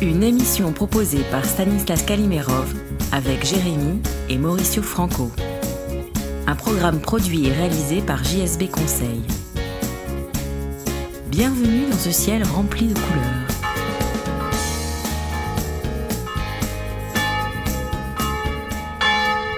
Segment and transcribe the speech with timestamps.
[0.00, 2.72] Une émission proposée par Stanislas Kalimerov
[3.10, 5.32] avec Jérémy et Mauricio Franco.
[6.46, 9.20] Un programme produit et réalisé par JSB Conseil.
[11.26, 13.48] Bienvenue dans ce ciel rempli de couleurs.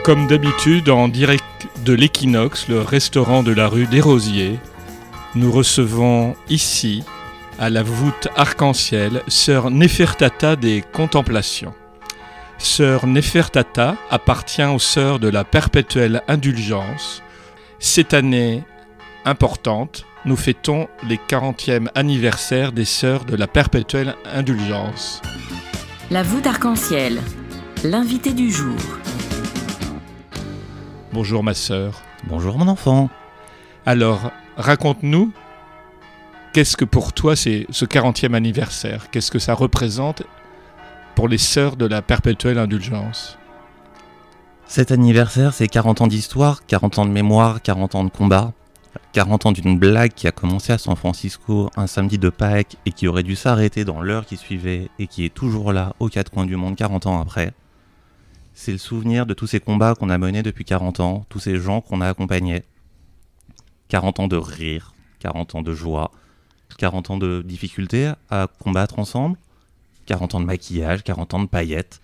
[0.04, 1.44] Comme d'habitude, en direct
[1.84, 4.58] de l'Équinoxe, le restaurant de la rue des Rosiers,
[5.34, 7.04] nous recevons ici,
[7.60, 11.74] à la voûte arc-en-ciel, sœur Nefertata des Contemplations.
[12.56, 17.22] Sœur Nefertata appartient aux sœurs de la perpétuelle indulgence.
[17.78, 18.64] Cette année
[19.26, 25.20] importante, nous fêtons les 40e anniversaire des sœurs de la perpétuelle indulgence.
[26.10, 27.20] La voûte arc-en-ciel,
[27.84, 28.78] l'invité du jour.
[31.12, 32.00] Bonjour ma sœur.
[32.26, 33.10] Bonjour mon enfant.
[33.84, 35.30] Alors, raconte-nous,
[36.52, 39.10] qu'est-ce que pour toi c'est ce 40e anniversaire?
[39.10, 40.22] Qu'est-ce que ça représente
[41.14, 43.38] pour les sœurs de la perpétuelle indulgence?
[44.66, 48.52] Cet anniversaire, c'est 40 ans d'histoire, 40 ans de mémoire, 40 ans de combat,
[49.12, 52.92] 40 ans d'une blague qui a commencé à San Francisco un samedi de Pâques et
[52.92, 56.30] qui aurait dû s'arrêter dans l'heure qui suivait et qui est toujours là aux quatre
[56.30, 57.52] coins du monde 40 ans après.
[58.52, 61.56] C'est le souvenir de tous ces combats qu'on a menés depuis 40 ans, tous ces
[61.56, 62.62] gens qu'on a accompagnés.
[63.88, 66.12] 40 ans de rire, 40 ans de joie,
[66.76, 69.36] 40 ans de difficultés à combattre ensemble,
[70.06, 72.00] 40 ans de maquillage, 40 ans de paillettes,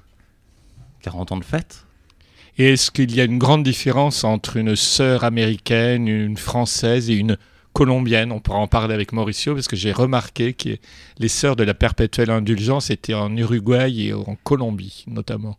[1.02, 1.86] 40 ans de fêtes.
[2.58, 7.14] Et est-ce qu'il y a une grande différence entre une sœur américaine, une française et
[7.14, 7.36] une
[7.74, 8.32] colombienne?
[8.32, 10.78] On pourra en parler avec Mauricio parce que j'ai remarqué que
[11.18, 15.58] les sœurs de la perpétuelle indulgence étaient en Uruguay et en Colombie notamment.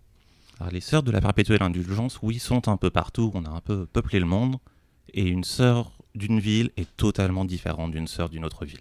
[0.60, 3.62] Alors les sœurs de la perpétuelle indulgence, oui, sont un peu partout, on a un
[3.62, 4.58] peu peuplé le monde,
[5.14, 8.80] et une sœur d'une ville est totalement différente d'une sœur d'une autre ville.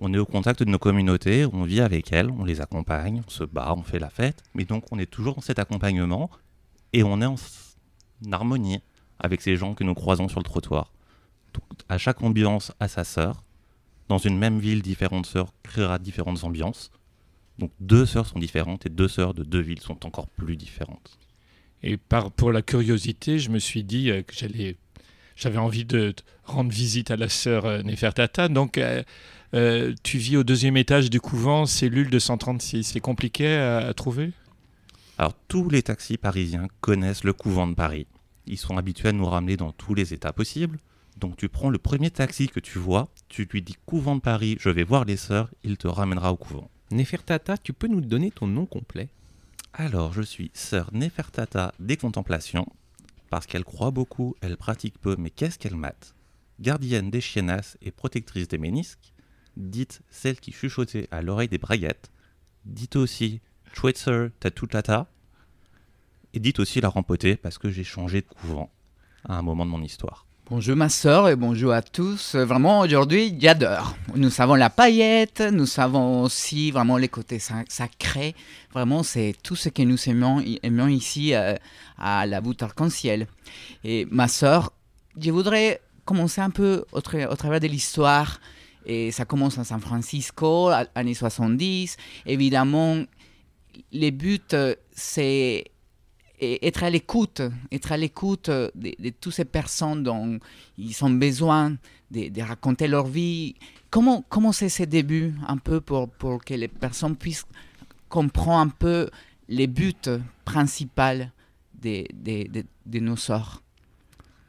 [0.00, 3.30] On est au contact de nos communautés, on vit avec elles, on les accompagne, on
[3.30, 6.30] se bat, on fait la fête, mais donc on est toujours dans cet accompagnement,
[6.92, 7.34] et on est en,
[8.32, 8.80] harmonie
[9.18, 10.92] avec ces gens que nous croisons sur le trottoir.
[11.54, 13.42] Donc à chaque ambiance à sa sœur,
[14.08, 16.90] dans une même ville, différentes sœurs créera différentes ambiances.
[17.58, 21.18] Donc deux sœurs sont différentes et deux sœurs de deux villes sont encore plus différentes.
[21.82, 24.76] Et par, pour la curiosité, je me suis dit euh, que j'allais,
[25.36, 26.14] j'avais envie de
[26.44, 28.48] rendre visite à la sœur euh, Nefertata.
[28.48, 29.02] Donc, euh,
[29.54, 32.84] euh, tu vis au deuxième étage du couvent, cellule de 136.
[32.84, 34.32] C'est compliqué à, à trouver?
[35.16, 38.06] Alors tous les taxis parisiens connaissent le couvent de Paris.
[38.46, 40.78] Ils sont habitués à nous ramener dans tous les états possibles.
[41.18, 44.56] Donc tu prends le premier taxi que tu vois, tu lui dis couvent de Paris,
[44.60, 46.70] je vais voir les sœurs, il te ramènera au couvent.
[46.92, 49.08] Nefertata, tu peux nous donner ton nom complet?
[49.72, 52.66] Alors je suis sœur Nefertata des contemplations,
[53.30, 56.14] parce qu'elle croit beaucoup, elle pratique peu, mais qu'est-ce qu'elle mate?
[56.60, 59.12] Gardienne des chiennasses et protectrice des ménisques,
[59.58, 62.10] dite celle qui chuchotait à l'oreille des braguettes,
[62.64, 63.40] dite aussi
[63.74, 65.06] Schweitzer Tatutata,
[66.32, 68.70] et dite aussi la rempotée parce que j'ai changé de couvent
[69.28, 70.24] à un moment de mon histoire.
[70.50, 72.34] Bonjour ma soeur et bonjour à tous.
[72.34, 73.94] Vraiment aujourd'hui, j'adore.
[74.14, 78.34] Nous avons la paillette, nous avons aussi vraiment les côtés sa- sacrés.
[78.72, 80.40] Vraiment, c'est tout ce que nous aimons,
[80.88, 81.54] ici euh,
[81.98, 83.26] à la voûte arc-en-ciel.
[83.84, 84.72] Et ma soeur,
[85.20, 88.40] je voudrais commencer un peu au travers de l'histoire.
[88.86, 91.96] Et ça commence à San Francisco, années 70.
[92.26, 93.04] Évidemment,
[93.92, 95.64] les buts, euh, c'est
[96.40, 100.38] et être à l'écoute, être à l'écoute de, toutes ces personnes dont
[100.76, 101.76] ils ont besoin
[102.10, 103.56] de, raconter leur vie.
[103.90, 107.46] Comment comment c'est ces débuts un peu pour, pour que les personnes puissent
[108.08, 109.10] comprendre un peu
[109.48, 109.94] les buts
[110.44, 111.24] principaux
[111.82, 112.04] de,
[112.86, 113.62] de nos sorts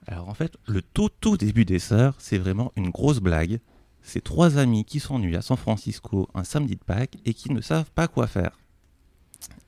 [0.07, 3.59] Alors en fait, le tout tout début des sœurs, c'est vraiment une grosse blague.
[4.01, 7.61] C'est trois amis qui s'ennuient à San Francisco un samedi de Pâques et qui ne
[7.61, 8.57] savent pas quoi faire.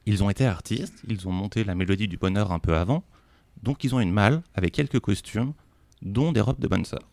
[0.05, 3.03] Ils ont été artistes, ils ont monté la mélodie du bonheur un peu avant,
[3.61, 5.53] donc ils ont une malle avec quelques costumes,
[6.01, 7.07] dont des robes de bonne sœur.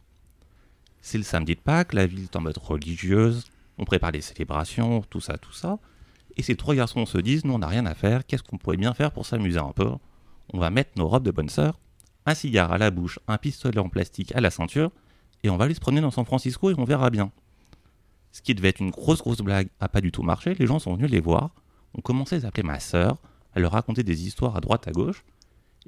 [1.02, 3.44] C'est le samedi de Pâques, la ville est en mode religieuse,
[3.76, 5.78] on prépare les célébrations, tout ça, tout ça,
[6.36, 8.76] et ces trois garçons se disent, nous on n'a rien à faire, qu'est-ce qu'on pourrait
[8.76, 9.90] bien faire pour s'amuser un peu?
[10.54, 11.78] On va mettre nos robes de bonne sœur,
[12.24, 14.90] un cigare à la bouche, un pistolet en plastique à la ceinture,
[15.42, 17.30] et on va aller se promener dans San Francisco et on verra bien.
[18.32, 20.78] Ce qui devait être une grosse grosse blague a pas du tout marché, les gens
[20.78, 21.50] sont venus les voir,
[21.94, 23.16] On commençait à appeler ma sœur,
[23.54, 25.24] à leur raconter des histoires à droite à gauche.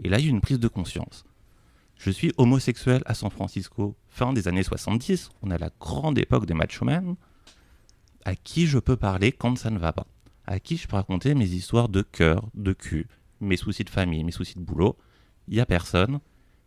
[0.02, 1.24] Et là, il y a eu une prise de conscience.
[1.96, 5.28] Je suis homosexuel à San Francisco, fin des années 70.
[5.42, 7.16] On a la grande époque des macho men.
[8.24, 10.06] À qui je peux parler quand ça ne va pas?
[10.46, 13.06] À qui je peux raconter mes histoires de cœur, de cul,
[13.40, 14.96] mes soucis de famille, mes soucis de boulot?
[15.46, 16.20] Il n'y a personne.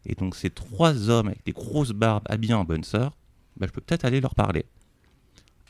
[0.06, 3.16] Et donc ces trois hommes avec des grosses barbes habillés en bonne sœur,
[3.58, 4.66] bah, je peux peut-être aller leur parler.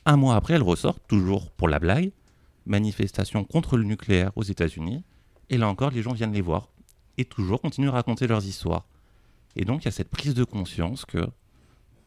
[0.06, 2.12] Un mois après, elle ressort, toujours pour la blague,
[2.66, 5.04] manifestation contre le nucléaire aux États-Unis.
[5.50, 6.70] Et là encore, les gens viennent les voir
[7.18, 8.86] et toujours continuent à raconter leurs histoires.
[9.56, 11.28] Et donc, il y a cette prise de conscience que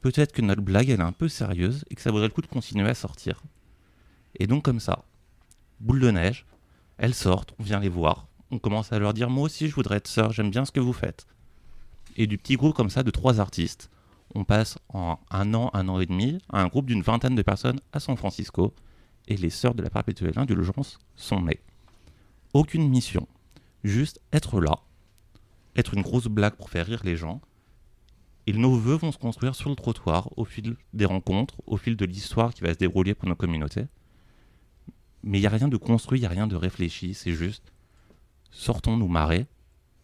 [0.00, 2.46] peut-être que notre blague, est un peu sérieuse et que ça vaudrait le coup de
[2.46, 3.42] continuer à sortir.
[4.38, 5.04] Et donc, comme ça,
[5.80, 6.46] boule de neige,
[6.98, 9.96] elles sortent, on vient les voir, on commence à leur dire Moi aussi, je voudrais
[9.96, 11.26] être sœur, j'aime bien ce que vous faites.
[12.16, 13.90] Et du petit groupe comme ça de trois artistes,
[14.34, 17.42] on passe en un an, un an et demi, à un groupe d'une vingtaine de
[17.42, 18.74] personnes à San Francisco,
[19.28, 21.60] et les sœurs de la perpétuelle indulgence sont nées.
[22.54, 23.26] Aucune mission,
[23.82, 24.78] juste être là,
[25.74, 27.40] être une grosse blague pour faire rire les gens.
[28.46, 31.96] Et nos vœux vont se construire sur le trottoir au fil des rencontres, au fil
[31.96, 33.86] de l'histoire qui va se dérouler pour nos communautés.
[35.24, 37.72] Mais il n'y a rien de construit, il n'y a rien de réfléchi, c'est juste
[38.56, 39.46] sortons nous marrer,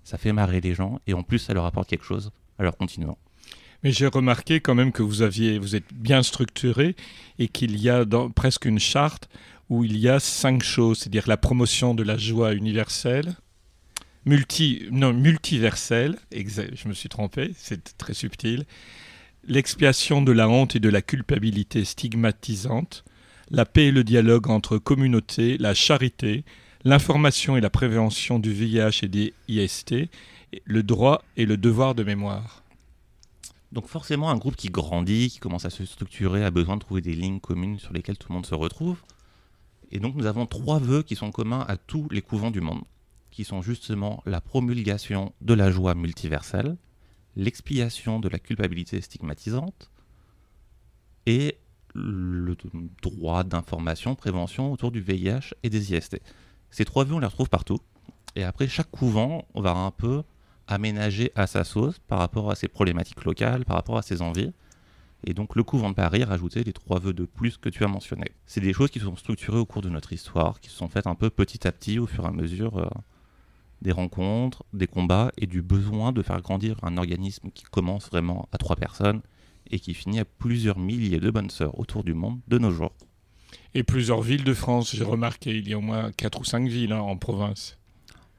[0.05, 3.17] ça fait marrer les gens et en plus ça leur apporte quelque chose, alors continuons.
[3.83, 6.95] Mais j'ai remarqué quand même que vous aviez, vous êtes bien structuré
[7.39, 9.29] et qu'il y a dans, presque une charte
[9.69, 13.35] où il y a cinq choses, c'est-à-dire la promotion de la joie universelle,
[14.25, 18.67] multi, non, multiverselle, je me suis trompé, c'est très subtil,
[19.45, 23.05] l'expiation de la honte et de la culpabilité stigmatisante,
[23.51, 26.45] la paix et le dialogue entre communautés, la charité,
[26.85, 29.95] l'information et la prévention du VIH et des IST,
[30.65, 32.63] le droit et le devoir de mémoire.
[33.71, 37.01] Donc forcément, un groupe qui grandit, qui commence à se structurer, a besoin de trouver
[37.01, 38.99] des lignes communes sur lesquelles tout le monde se retrouve.
[39.91, 42.83] Et donc nous avons trois vœux qui sont communs à tous les couvents du monde,
[43.31, 46.77] qui sont justement la promulgation de la joie multiverselle,
[47.37, 49.91] l'expiation de la culpabilité stigmatisante
[51.25, 51.57] et
[51.95, 52.57] le
[53.03, 56.21] droit d'information, prévention autour du VIH et des IST.
[56.73, 57.79] Ces trois vœux, on les retrouve partout.
[58.35, 60.23] Et après, chaque couvent, on va un peu
[60.67, 64.53] aménager à sa sauce par rapport à ses problématiques locales, par rapport à ses envies.
[65.25, 67.85] Et donc le couvent de Paris a rajouté les trois vœux de plus que tu
[67.85, 68.33] as mentionnés.
[68.47, 71.07] C'est des choses qui sont structurées au cours de notre histoire, qui se sont faites
[71.07, 72.89] un peu petit à petit au fur et à mesure euh,
[73.83, 78.49] des rencontres, des combats et du besoin de faire grandir un organisme qui commence vraiment
[78.51, 79.21] à trois personnes
[79.71, 82.93] et qui finit à plusieurs milliers de bonnes sœurs autour du monde de nos jours.
[83.75, 86.69] Et plusieurs villes de France, j'ai remarqué, il y a au moins 4 ou 5
[86.69, 87.79] villes hein, en province.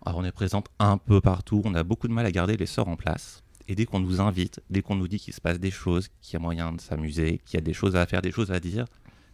[0.05, 2.67] Alors on est présente un peu partout, on a beaucoup de mal à garder les
[2.67, 3.41] sœurs en place.
[3.67, 6.33] Et dès qu'on nous invite, dès qu'on nous dit qu'il se passe des choses, qu'il
[6.33, 8.59] y a moyen de s'amuser, qu'il y a des choses à faire, des choses à
[8.59, 8.85] dire,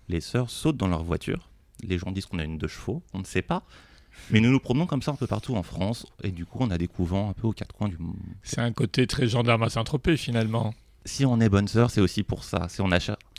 [0.07, 1.49] les sœurs sautent dans leur voiture.
[1.83, 3.63] Les gens disent qu'on a une de chevaux, on ne sait pas.
[4.31, 6.71] Mais nous nous promenons comme ça un peu partout en France, et du coup on
[6.71, 8.15] a des couvents un peu aux quatre coins du monde.
[8.43, 10.73] C'est un côté très gendarme à Saint-Tropez finalement.
[11.05, 12.67] Si on est bonne sœur, c'est aussi pour ça.
[12.69, 12.89] C'est on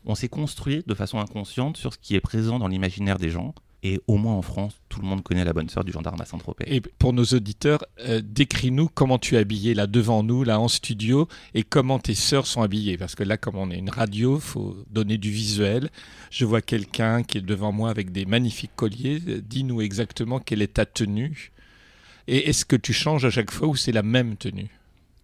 [0.07, 3.55] on s'est construit de façon inconsciente sur ce qui est présent dans l'imaginaire des gens.
[3.83, 6.27] Et au moins en France, tout le monde connaît la bonne sœur du gendarme à
[6.27, 6.65] Saint-Tropez.
[6.67, 10.69] Et pour nos auditeurs, euh, décris-nous comment tu es habillé là devant nous, là en
[10.69, 12.99] studio, et comment tes sœurs sont habillées.
[12.99, 15.89] Parce que là, comme on est une radio, faut donner du visuel.
[16.31, 19.19] Je vois quelqu'un qui est devant moi avec des magnifiques colliers.
[19.19, 21.51] Dis-nous exactement quelle est ta tenue.
[22.27, 24.69] Et est-ce que tu changes à chaque fois ou c'est la même tenue?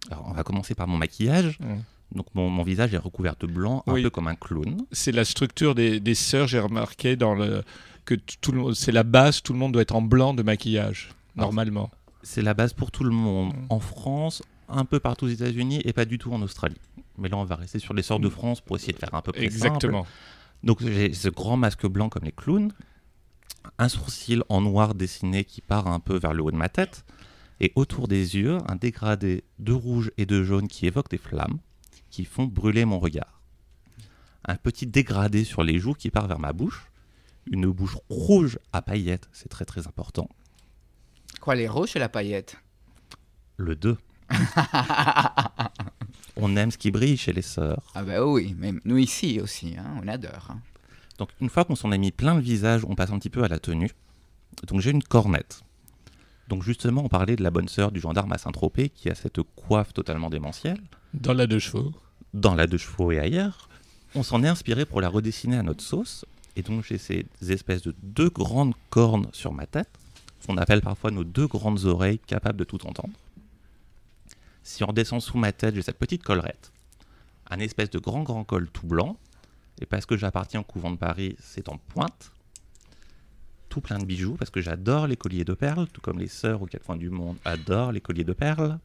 [0.09, 1.59] Alors, on va commencer par mon maquillage.
[1.59, 1.75] Mmh.
[2.13, 4.77] Donc mon, visage est recouvert de blanc, un peu comme un clown.
[4.91, 7.63] C'est la structure des, des sœurs, j'ai remarqué dans le,
[8.05, 11.91] que tout c'est la base, tout le monde doit être en blanc de maquillage, normalement.
[12.23, 13.53] C'est la base pour tout le monde.
[13.53, 13.65] Mm.
[13.69, 16.79] En France, un peu partout aux États-Unis et pas du tout en Australie.
[17.17, 19.21] Mais là, on va rester sur les sœurs de France pour essayer de faire un
[19.21, 20.05] peu plus Exactement.
[20.63, 22.71] Donc j'ai ce grand masque blanc comme les clowns,
[23.77, 27.05] un sourcil en noir dessiné qui part un peu vers le haut de ma tête,
[27.59, 31.59] et autour des yeux, un dégradé de rouge et de jaune qui évoque des flammes
[32.17, 33.43] qui font brûler mon regard.
[34.43, 36.89] Un petit dégradé sur les joues qui part vers ma bouche.
[37.45, 40.27] Une bouche rouge à paillettes, c'est très très important.
[41.41, 42.57] Quoi, les rouges et la paillette?
[43.57, 43.97] Le 2.
[46.37, 47.91] on aime ce qui brille chez les sœurs.
[47.93, 50.47] Ah bah oui, mais nous ici aussi, hein, on adore.
[50.49, 50.59] Hein.
[51.19, 53.43] Donc une fois qu'on s'en a mis plein le visage, on passe un petit peu
[53.43, 53.91] à la tenue.
[54.65, 55.61] Donc j'ai une cornette.
[56.47, 59.39] Donc justement, on parlait de la bonne sœur du gendarme à Saint-Tropez qui a cette
[59.55, 60.81] coiffe totalement démentielle.
[61.13, 61.93] Dans la deux chevaux.
[62.37, 63.67] Dans la deux chevaux et ailleurs.
[64.13, 66.23] On s'en est inspiré pour la redessiner à notre sauce.
[66.55, 69.89] Et donc j'ai ces espèces de deux grandes cornes sur ma tête,
[70.45, 73.13] qu'on appelle parfois nos deux grandes oreilles capables de tout entendre.
[74.61, 76.71] Si on redescend sous ma tête, j'ai cette petite collerette.
[77.49, 79.17] Un espèce de grand grand col tout blanc.
[79.81, 82.31] Et parce que j'appartiens au couvent de Paris, c'est en pointe
[83.69, 86.61] tout plein de bijoux parce que j'adore les colliers de perles, tout comme les sœurs
[86.61, 88.77] aux quatre coins du monde adorent les colliers de perles.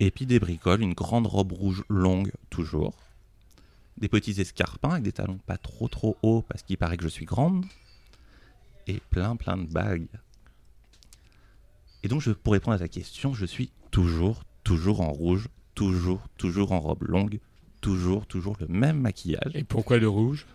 [0.00, 2.94] Et puis des bricoles, une grande robe rouge longue, toujours.
[3.98, 7.08] Des petits escarpins avec des talons pas trop trop hauts parce qu'il paraît que je
[7.08, 7.66] suis grande.
[8.86, 10.08] Et plein plein de bagues.
[12.02, 16.22] Et donc, je, pour répondre à ta question, je suis toujours, toujours en rouge, toujours,
[16.38, 17.38] toujours en robe longue,
[17.82, 19.54] toujours, toujours le même maquillage.
[19.54, 20.46] Et pourquoi le rouge?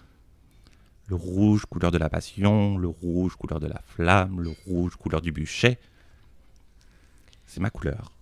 [1.07, 5.21] Le rouge, couleur de la passion, le rouge, couleur de la flamme, le rouge, couleur
[5.21, 5.77] du bûcher.
[7.45, 8.14] C'est ma couleur.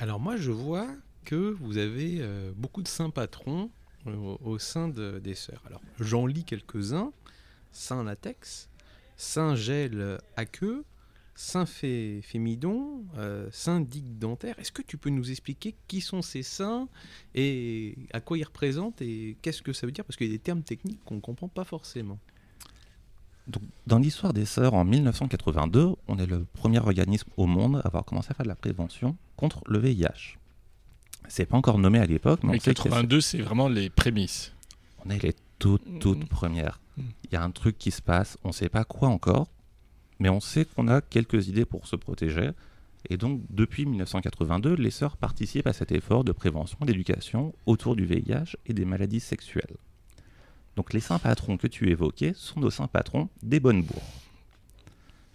[0.00, 0.88] Alors moi, je vois
[1.26, 3.70] que vous avez euh, beaucoup de saints patrons
[4.06, 5.62] euh, au, sein de- des sœurs.
[5.66, 7.12] Alors j'en lis quelques-uns.
[7.70, 8.70] Saint Latex,
[9.18, 10.84] Saint Gel à queue,
[11.34, 14.58] Saint Fémidon, euh, Saint Digue Dentaire.
[14.58, 16.88] Est-ce que tu peux nous expliquer qui sont ces saints
[17.34, 20.06] et à quoi ils représentent et qu'est-ce que ça veut dire?
[20.06, 22.18] Parce qu'il y a des termes techniques qu'on ne comprend pas forcément.
[23.48, 27.86] Donc, dans l'histoire des sœurs, en 1982, on est le premier organisme au monde à
[27.88, 30.38] avoir commencé à faire de la prévention contre le VIH.
[31.28, 33.90] C'est pas encore nommé à l'époque, mais Mais sait que c'est- 82, c'est vraiment les
[33.90, 34.52] prémices.
[35.04, 36.28] on est les toutes, toutes Mm.
[36.28, 36.80] premières.
[36.96, 37.02] Mm.
[37.24, 39.48] Il y a un truc qui se passe, on sait pas quoi encore,
[40.18, 42.50] mais on sait qu'on a quelques idées pour se protéger.
[43.08, 47.96] Et donc, depuis 1982, les sœurs participent à cet effort de prévention et d'éducation autour
[47.96, 49.76] du VIH et des maladies sexuelles.
[50.76, 54.02] Donc, les saints patrons que tu évoquais sont nos saints patrons des bonnes bourres.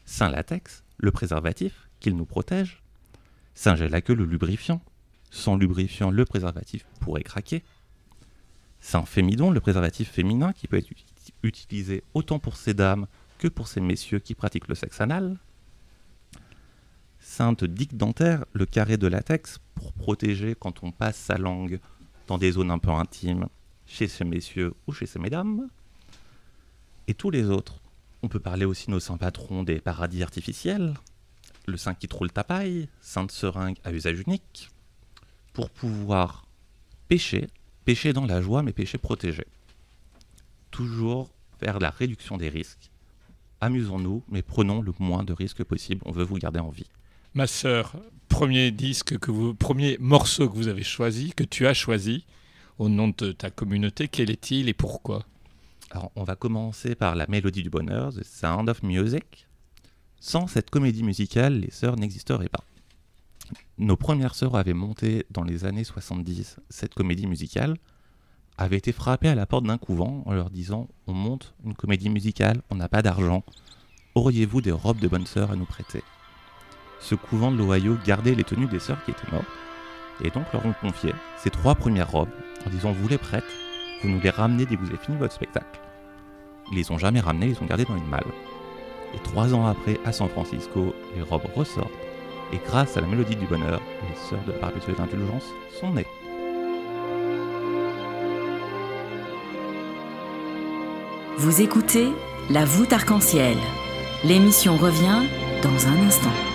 [0.05, 2.81] Saint Latex, le préservatif, qu'il nous protège.
[3.53, 4.81] Saint Gel le lubrifiant.
[5.31, 7.63] Sans lubrifiant, le préservatif pourrait craquer.
[8.79, 13.07] Saint Fémidon, le préservatif féminin qui peut être uti- utilisé autant pour ces dames
[13.39, 15.37] que pour ces messieurs qui pratiquent le sexe anal.
[17.19, 21.79] Sainte Dique Dentaire, le carré de latex pour protéger quand on passe sa langue
[22.27, 23.47] dans des zones un peu intimes
[23.87, 25.69] chez ces messieurs ou chez ces mesdames.
[27.07, 27.79] Et tous les autres.
[28.23, 30.95] On peut parler aussi de nos saints patrons des paradis artificiels,
[31.67, 34.69] le saint qui troule ta paille, sainte seringue à usage unique,
[35.53, 36.45] pour pouvoir
[37.07, 37.47] pêcher
[37.85, 39.45] pêcher dans la joie, mais pêcher protégé.
[40.71, 42.89] Toujours faire la réduction des risques.
[43.61, 46.01] Amusons-nous, mais prenons le moins de risques possible.
[46.05, 46.89] On veut vous garder en vie.
[47.33, 47.95] Ma sœur,
[48.27, 52.25] premier disque que vous, premier morceau que vous avez choisi, que tu as choisi
[52.77, 55.25] au nom de ta communauté, quel est-il et pourquoi
[55.91, 59.47] Alors, on va commencer par la mélodie du bonheur, The Sound of Music.
[60.19, 62.63] Sans cette comédie musicale, les sœurs n'existeraient pas.
[63.77, 67.77] Nos premières sœurs avaient monté dans les années 70 cette comédie musicale,
[68.57, 72.09] avaient été frappées à la porte d'un couvent en leur disant On monte une comédie
[72.09, 73.43] musicale, on n'a pas d'argent,
[74.15, 76.01] auriez-vous des robes de bonnes sœurs à nous prêter?
[76.99, 79.45] Ce couvent de l'Ohio gardait les tenues des sœurs qui étaient mortes,
[80.23, 82.29] et donc leur ont confié ces trois premières robes
[82.65, 83.43] en disant Vous les prêtes,
[84.01, 85.79] vous nous les ramenez dès que vous avez fini votre spectacle.
[86.71, 88.25] Ils les ont jamais ramenées, ils les ont gardées dans une malle.
[89.13, 91.91] Et trois ans après, à San Francisco, les robes ressortent.
[92.53, 95.45] Et grâce à la mélodie du bonheur, les sœurs de la perpétuelle indulgence
[95.79, 96.05] sont nées.
[101.37, 102.07] Vous écoutez
[102.49, 103.57] La voûte arc-en-ciel.
[104.23, 105.23] L'émission revient
[105.61, 106.54] dans un instant.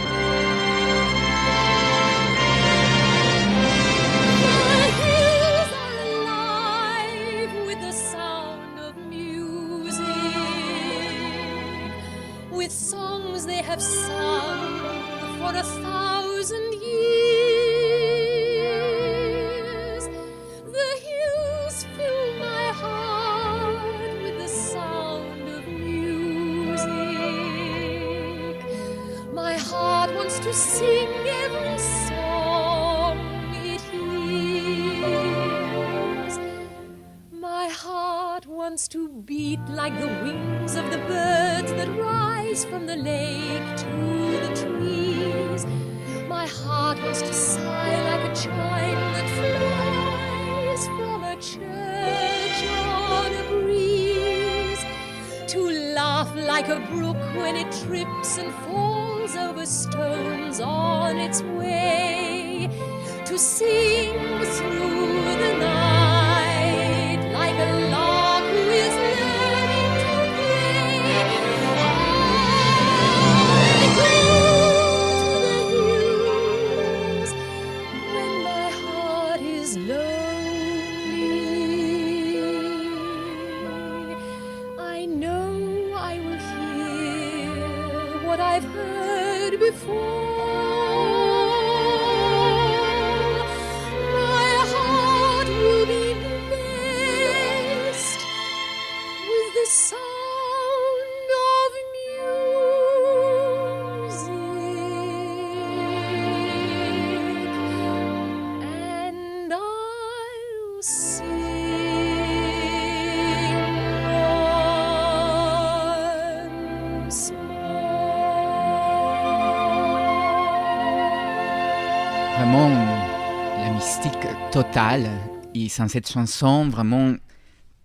[124.63, 125.09] Totale.
[125.55, 127.15] Et sans cette chanson, vraiment,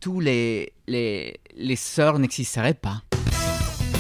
[0.02, 3.02] tous les, les, les sœurs n'existeraient pas.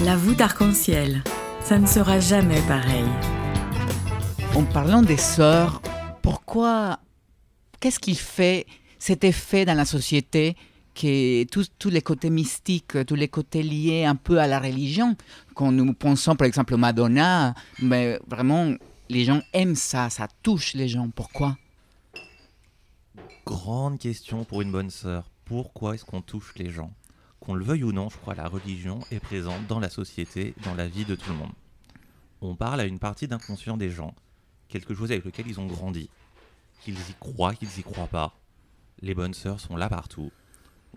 [0.04, 1.24] La voûte arc-en-ciel,
[1.62, 3.06] ça ne sera jamais pareil.
[4.56, 5.82] En parlant des sœurs,
[6.22, 7.00] pourquoi,
[7.80, 8.66] qu'est-ce qui fait
[9.00, 10.58] cet effet dans la société
[10.94, 15.16] que tous, tous les côtés mystiques, tous les côtés liés un peu à la religion,
[15.54, 18.74] quand nous pensons par exemple Madonna, mais vraiment
[19.10, 21.10] les gens aiment ça, ça touche les gens.
[21.16, 21.58] Pourquoi?
[23.46, 25.30] Grande question pour une bonne sœur.
[25.46, 26.92] Pourquoi est-ce qu'on touche les gens?
[27.40, 30.74] Qu'on le veuille ou non, je crois la religion est présente dans la société, dans
[30.74, 31.52] la vie de tout le monde.
[32.42, 34.16] On parle à une partie d'inconscient des gens,
[34.68, 36.10] quelque chose avec lequel ils ont grandi.
[36.82, 38.34] Qu'ils y croient, qu'ils y croient pas.
[39.02, 40.32] Les bonnes sœurs sont là partout.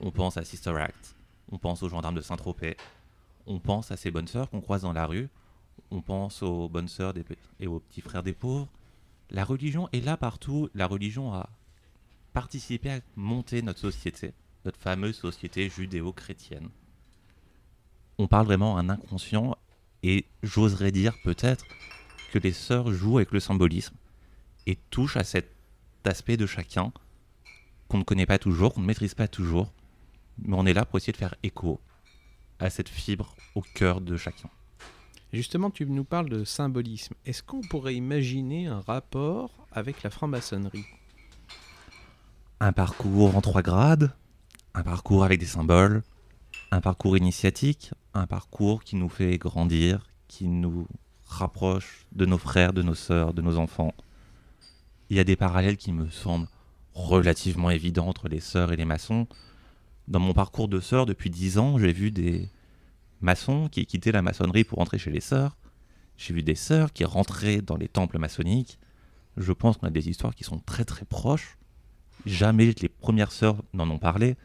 [0.00, 1.17] On pense à Sister Act,
[1.52, 2.78] on pense aux gendarmes de Saint-Tropez,
[3.45, 5.28] on pense à ces bonnes sœurs qu'on croise dans la rue,
[5.90, 7.26] on pense aux bonnes sœurs des
[7.61, 8.69] et aux petits frères des pauvres.
[9.28, 10.71] La religion est là partout.
[10.73, 11.50] La religion a
[12.38, 14.33] participé à monter notre société,
[14.64, 16.68] notre fameuse société judéo-chrétienne.
[18.16, 19.57] On parle vraiment à un inconscient
[20.04, 21.64] et j'oserais dire peut-être
[22.33, 23.97] que les sœurs jouent avec le symbolisme
[24.68, 25.50] et touchent à cet
[26.04, 26.92] aspect de chacun
[27.88, 29.73] qu'on ne connaît pas toujours, qu'on ne maîtrise pas toujours,
[30.40, 31.80] mais on est là pour essayer de faire écho
[32.61, 34.49] à cette fibre au cœur de chacun.
[35.33, 37.14] Justement, tu nous parles de symbolisme.
[37.26, 40.87] Est-ce qu'on pourrait imaginer un rapport avec la franc-maçonnerie?
[42.61, 44.12] Un parcours en trois grades,
[44.75, 46.03] un parcours avec des symboles,
[46.71, 50.87] un parcours initiatique, un parcours qui nous fait grandir, qui nous
[51.25, 53.94] rapproche de nos frères, de nos sœurs, de nos enfants.
[55.09, 56.49] Il y a des parallèles qui me semblent
[56.94, 59.29] relativement évidents entre les sœurs et les maçons.
[60.09, 62.51] Dans mon parcours de sœur depuis dix ans, j'ai vu des
[63.21, 65.57] maçons qui quittaient la maçonnerie pour entrer chez les sœurs.
[66.16, 68.79] J'ai vu des sœurs qui rentraient dans les temples maçonniques.
[69.37, 71.57] Je pense qu'on a des histoires qui sont très très proches.
[72.26, 74.37] Jamais les premières sœurs n'en ont parlé.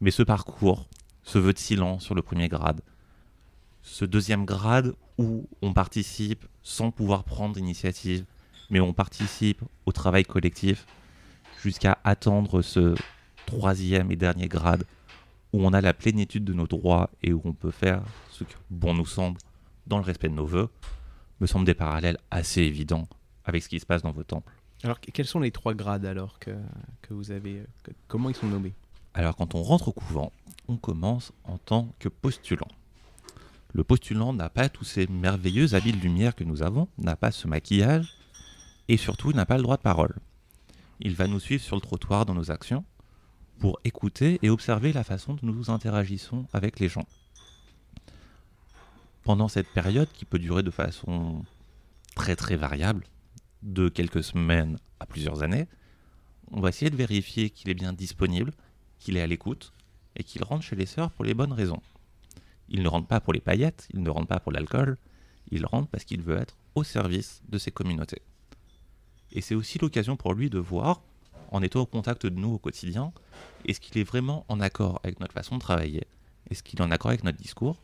[0.00, 0.88] Mais ce parcours,
[1.22, 2.80] ce vœu de silence sur le premier grade,
[3.82, 8.24] ce deuxième grade où on participe sans pouvoir prendre d'initiative,
[8.70, 10.86] mais on participe au travail collectif,
[11.62, 12.94] jusqu'à attendre ce
[13.46, 14.84] troisième et dernier grade
[15.52, 18.54] où on a la plénitude de nos droits et où on peut faire ce que
[18.70, 19.40] bon nous semble
[19.86, 20.68] dans le respect de nos voeux,
[21.40, 23.08] me semblent des parallèles assez évidents
[23.44, 24.52] avec ce qui se passe dans vos temples.
[24.84, 26.52] Alors, que- quels sont les trois grades alors que,
[27.10, 27.64] vous avez
[28.06, 28.74] Comment ils sont nommés?
[29.14, 30.30] Alors quand on rentre au couvent,
[30.68, 32.68] on commence en tant que postulant.
[33.72, 37.32] Le postulant n'a pas tous ces merveilleux habits de lumière que nous avons, n'a pas
[37.32, 38.14] ce maquillage,
[38.88, 40.14] et surtout n'a pas le droit de parole.
[41.00, 42.84] Il va nous suivre sur le trottoir dans nos actions
[43.58, 47.06] pour écouter et observer la façon dont nous interagissons avec les gens.
[49.24, 51.44] Pendant cette période qui peut durer de façon
[52.14, 53.04] très très variable,
[53.62, 55.66] de quelques semaines à plusieurs années,
[56.50, 58.52] on va essayer de vérifier qu'il est bien disponible,
[58.98, 59.72] qu'il est à l'écoute
[60.16, 61.82] et qu'il rentre chez les sœurs pour les bonnes raisons.
[62.68, 64.98] Il ne rentre pas pour les paillettes, il ne rentre pas pour l'alcool,
[65.50, 68.22] il rentre parce qu'il veut être au service de ses communautés.
[69.32, 71.02] Et c'est aussi l'occasion pour lui de voir,
[71.50, 73.12] en étant au contact de nous au quotidien,
[73.64, 76.06] est-ce qu'il est vraiment en accord avec notre façon de travailler,
[76.50, 77.76] est-ce qu'il est en accord avec notre discours,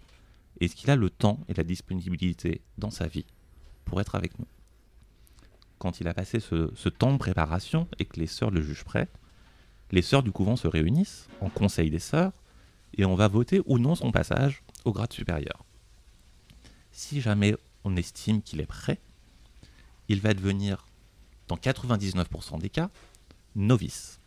[0.60, 3.26] est-ce qu'il a le temps et la disponibilité dans sa vie
[3.84, 4.46] pour être avec nous?
[5.84, 9.06] Quand il a passé ce, temps de préparation et que les sœurs le jugent prêt,
[9.90, 12.32] les sœurs du couvent se réunissent en conseil des sœurs
[12.96, 15.62] et on va voter ou non son passage au grade supérieur.
[16.90, 18.98] Si jamais on estime qu'il est prêt,
[20.08, 20.86] il va devenir,
[21.48, 22.88] dans 99% des cas,
[23.54, 24.20] novice.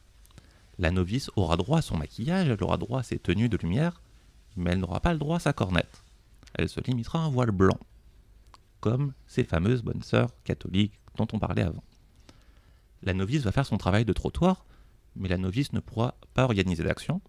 [0.77, 3.99] La novice aura droit à son maquillage, elle aura droit à ses tenues de lumière,
[4.57, 6.03] mais elle n'aura pas le droit à sa cornette.
[6.53, 7.79] Elle se limitera à un voile blanc,
[8.79, 11.83] comme ces fameuses bonnes sœurs catholiques dont on parlait avant.
[13.03, 14.65] La novice va faire son travail de trottoir,
[15.15, 17.21] mais la novice ne pourra pas organiser d'action,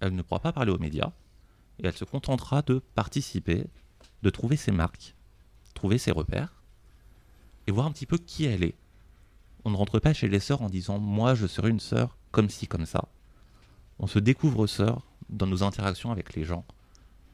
[0.00, 1.12] elle ne pourra pas parler aux médias,
[1.78, 3.64] et elle se contentera de participer,
[4.22, 5.14] de trouver ses marques,
[5.74, 6.62] trouver ses repères,
[7.66, 8.76] et voir un petit peu qui elle est.
[9.64, 12.48] On ne rentre pas chez les sœurs en disant moi je serai une sœur comme
[12.48, 13.08] ci, comme ça.
[13.98, 16.64] On se découvre sœur dans nos interactions avec les gens,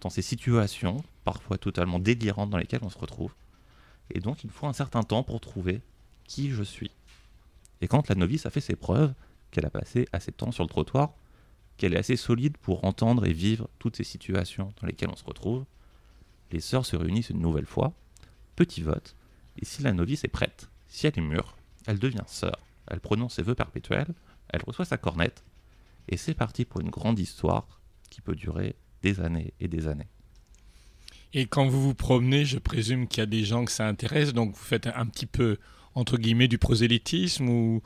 [0.00, 3.32] dans ces situations, parfois totalement délirantes dans lesquelles on se retrouve.
[4.10, 5.80] Et donc il faut un certain temps pour trouver
[6.24, 6.90] qui je suis.
[7.80, 9.12] Et quand la novice a fait ses preuves,
[9.50, 11.14] qu'elle a passé assez de temps sur le trottoir,
[11.76, 15.24] qu'elle est assez solide pour entendre et vivre toutes ces situations dans lesquelles on se
[15.24, 15.64] retrouve,
[16.52, 17.92] les sœurs se réunissent une nouvelle fois,
[18.54, 19.14] petit vote,
[19.58, 23.34] et si la novice est prête, si elle est mûre, elle devient sœur, elle prononce
[23.34, 24.14] ses vœux perpétuels,
[24.48, 25.42] elle reçoit sa cornette,
[26.08, 30.08] et c'est parti pour une grande histoire qui peut durer des années et des années.
[31.32, 34.32] Et quand vous vous promenez, je présume qu'il y a des gens que ça intéresse,
[34.32, 35.58] donc vous faites un petit peu
[35.96, 37.82] entre guillemets, du prosélytisme où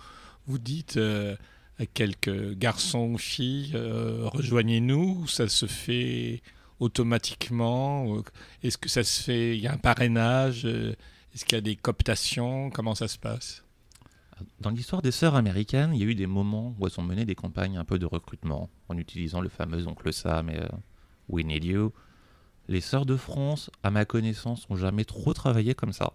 [0.46, 1.36] vous dites euh,
[1.78, 6.42] à quelques garçons ou filles, euh, rejoignez-nous, ça se fait
[6.80, 8.22] automatiquement
[8.62, 11.76] Est-ce que ça se fait, il y a un parrainage Est-ce qu'il y a des
[11.76, 13.64] cooptations Comment ça se passe?
[14.60, 17.24] Dans l'histoire des sœurs américaines, il y a eu des moments où elles ont mené
[17.26, 20.62] des campagnes un peu de recrutement, en utilisant le fameux oncle Sam et
[21.28, 21.92] We Need You.
[22.70, 26.12] Les sœurs de France, à ma connaissance, n'ont jamais trop travaillé comme ça.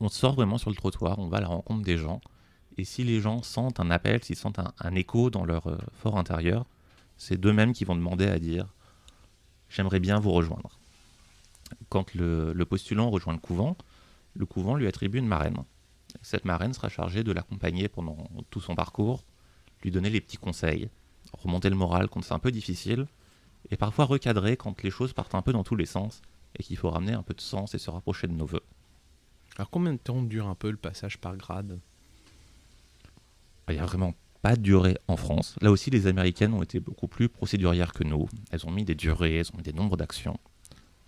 [0.00, 2.20] On sort vraiment sur le trottoir, on va à la rencontre des gens,
[2.76, 6.18] et si les gens sentent un appel, s'ils sentent un, écho dans leur euh, fort
[6.18, 6.66] intérieur,
[7.18, 8.66] c'est d'eux-mêmes qui vont demander à dire
[9.68, 10.80] J'aimerais bien vous rejoindre.
[11.88, 13.76] Quand le, le postulant rejoint le couvent,
[14.34, 15.58] le couvent lui attribue une marraine.
[16.22, 19.22] Cette marraine sera chargée de l'accompagner pendant tout son parcours,
[19.84, 20.90] lui donner les petits conseils,
[21.32, 23.06] remonter le moral quand c'est un peu difficile,
[23.70, 26.22] et parfois recadrer quand les choses partent un peu dans tous les sens
[26.58, 28.62] et qu'il faut ramener un peu de sens et se rapprocher de nos voeux.
[29.56, 31.78] Alors combien de temps dure un peu le passage par grade?
[33.68, 35.56] Il n'y a vraiment pas de durée en France.
[35.60, 38.28] Là aussi, les Américaines ont été beaucoup plus procédurières que nous.
[38.50, 40.38] Elles ont mis des durées, elles ont mis des nombres d'actions.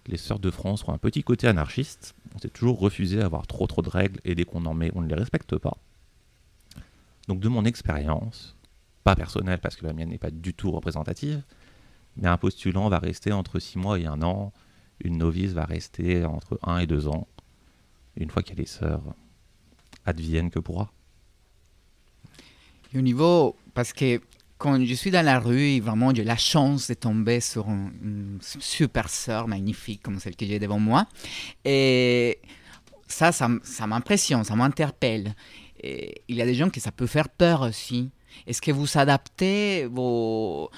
[0.06, 2.14] Les sœurs de France ont un petit côté anarchiste.
[2.34, 4.92] On s'est toujours refusé à avoir trop trop de règles et dès qu'on en met,
[4.94, 5.76] on ne les respecte pas.
[7.26, 8.54] Donc de mon expérience,
[9.02, 11.42] pas personnelle parce que la mienne n'est pas du tout représentative,
[12.16, 14.52] mais un postulant va rester entre 6 mois et 1 an,
[15.00, 17.26] une novice va rester entre 1 et 2 ans.
[18.16, 19.02] Une fois qu'elle est sœur,
[20.06, 20.92] advienne que pourra.
[22.94, 24.20] au niveau, parce que
[24.58, 29.08] quand je suis dans la rue, vraiment, j'ai la chance de tomber sur une, super
[29.08, 31.06] sœur magnifique comme celle que j'ai devant moi.
[31.64, 32.38] Et
[33.08, 35.34] ça, ça, ça m'impressionne, ça m'interpelle.
[35.82, 38.10] il y a des gens que ça peut faire peur aussi.
[38.46, 40.70] Est-ce que vous adaptez vos,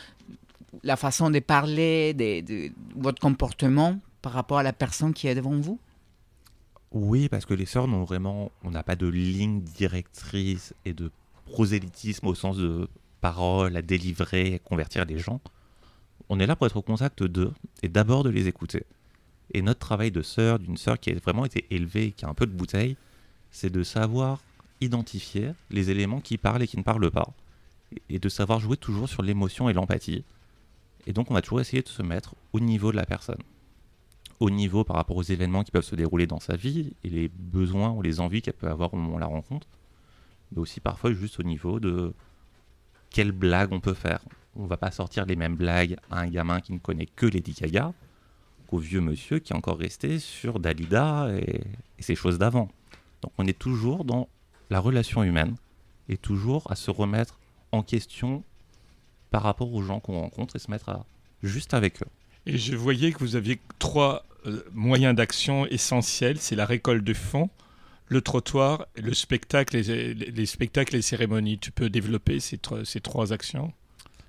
[0.82, 5.58] la façon de parler, de, votre comportement par rapport à la personne qui est devant
[5.58, 5.78] vous?
[6.92, 11.10] Oui, parce que les sœurs n'ont vraiment, on n'a pas de ligne directrice et de
[11.46, 12.88] prosélytisme au sens de
[13.20, 15.40] parole à délivrer, à convertir les gens.
[16.28, 18.84] On est là pour être au contact d'eux et d'abord de les écouter.
[19.52, 22.34] Et notre travail de sœur, d'une sœur qui a vraiment été élevée, qui a un
[22.34, 22.96] peu de bouteille,
[23.50, 24.40] c'est de savoir
[24.80, 27.28] identifier les éléments qui parlent et qui ne parlent pas.
[28.08, 30.24] Et de savoir jouer toujours sur l'émotion et l'empathie.
[31.06, 33.40] Et donc on va toujours essayer de se mettre au niveau de la personne.
[34.40, 37.28] Au niveau par rapport aux événements qui peuvent se dérouler dans sa vie et les
[37.28, 39.66] besoins ou les envies qu'elle peut avoir au moment on la rencontre.
[40.52, 42.12] Mais aussi parfois juste au niveau de
[43.10, 44.20] quelle blague on peut faire.
[44.56, 47.52] On va pas sortir les mêmes blagues à un gamin qui ne connaît que Lady
[47.52, 47.92] Gaga
[48.66, 51.60] qu'au vieux monsieur qui est encore resté sur Dalida et,
[51.98, 52.68] et ces choses d'avant.
[53.22, 54.28] Donc on est toujours dans
[54.70, 55.54] la relation humaine
[56.08, 57.38] et toujours à se remettre
[57.72, 58.42] en question
[59.30, 61.06] par rapport aux gens qu'on rencontre et se mettre à,
[61.42, 62.08] juste avec eux.
[62.46, 67.14] Et je voyais que vous aviez trois euh, moyens d'action essentiels, c'est la récolte de
[67.14, 67.50] fonds,
[68.08, 71.58] le trottoir, le spectacle, les, les spectacles et les cérémonies.
[71.58, 73.72] Tu peux développer ces, ces trois actions?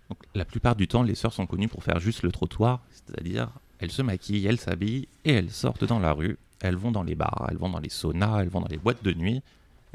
[0.10, 3.49] Donc, La plupart du temps, les sœurs sont connues pour faire juste le trottoir, c'est-à-dire
[3.79, 6.38] elles se maquillent, elles s'habillent et elles sortent dans la rue.
[6.60, 9.03] Elles vont dans les bars, elles vont dans les saunas, elles vont dans les boîtes
[9.03, 9.43] de nuit.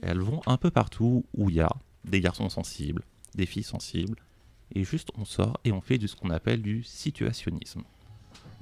[0.00, 1.70] elles vont un peu partout où il y a
[2.04, 3.02] des garçons sensibles,
[3.34, 4.16] des filles sensibles,
[4.74, 7.82] et juste on sort et on fait de ce qu'on appelle du situationnisme.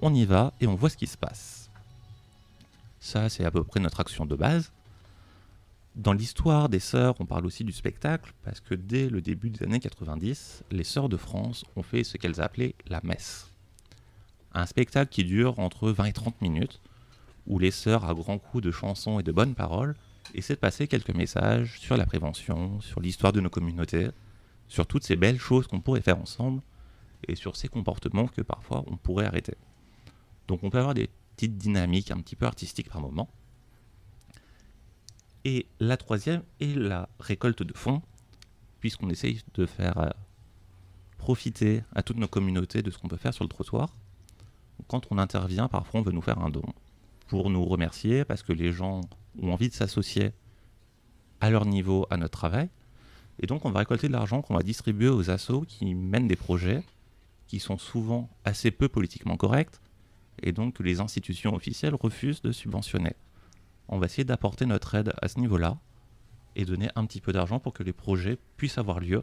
[0.03, 1.71] On y va et on voit ce qui se passe.
[2.99, 4.73] Ça, c'est à peu près notre action de base.
[5.97, 9.65] Dans l'histoire des sœurs, on parle aussi du spectacle, parce que dès le début des
[9.65, 13.51] années 90, les sœurs de France ont fait ce qu'elles appelaient la messe.
[14.53, 16.81] Un spectacle qui dure entre 20 et 30 minutes,
[17.47, 19.97] où les sœurs, à grands coups de chansons et de bonnes paroles,
[20.35, 24.11] essaient de passer quelques messages sur la prévention, sur l'histoire de nos communautés,
[24.71, 26.63] sur toutes ces belles choses qu'on pourrait faire ensemble
[27.27, 29.57] et sur ces comportements que parfois on pourrait arrêter.
[30.47, 33.29] Donc on peut avoir des petites dynamiques un petit peu artistiques par moment.
[35.45, 38.01] Et la troisième est la récolte de fonds,
[38.79, 40.11] puisqu'on essaye de faire euh,
[41.19, 43.97] profiter à toutes nos communautés de ce qu'on peut faire sur le trottoir.
[44.87, 46.63] Quand on intervient, parfois on veut nous faire un don
[47.27, 49.01] pour nous remercier parce que les gens
[49.43, 50.31] ont envie de s'associer
[51.41, 52.71] à leur niveau à notre travail
[53.41, 56.37] et donc, on va récolter de l'argent qu'on va distribuer aux assos qui mènent des
[56.37, 56.83] projets
[57.47, 59.81] qui sont souvent assez peu politiquement corrects
[60.43, 63.15] et donc que les institutions officielles refusent de subventionner.
[63.89, 65.79] On va essayer d'apporter notre aide à ce niveau-là
[66.55, 69.23] et donner un petit peu d'argent pour que les projets puissent avoir lieu,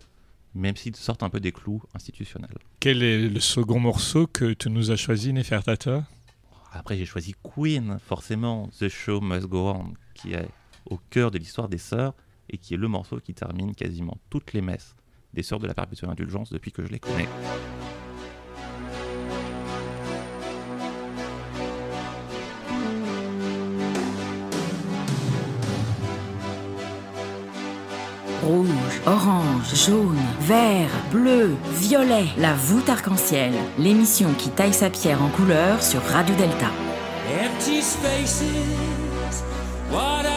[0.55, 2.57] même s'ils sortent un peu des clous institutionnels.
[2.79, 6.05] Quel est le second morceau que tu nous as choisi, Nefertata
[6.71, 10.49] Après, j'ai choisi Queen, forcément, The Show Must Go On, qui est
[10.89, 12.13] au cœur de l'histoire des sœurs
[12.49, 14.95] et qui est le morceau qui termine quasiment toutes les messes
[15.33, 17.27] des Sœurs de la Perpétuelle Indulgence depuis que je les connais.
[28.47, 32.25] rouge, orange, jaune, vert, bleu, violet.
[32.37, 36.71] La voûte arc-en-ciel, l'émission qui taille sa pierre en couleur sur Radio Delta.
[37.43, 38.43] Empty spaces,
[39.91, 40.36] what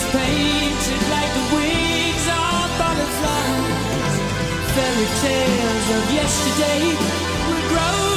[0.00, 4.16] Is painted like the wings of butterflies.
[4.74, 6.82] Fairy tales of yesterday
[7.48, 8.09] will grow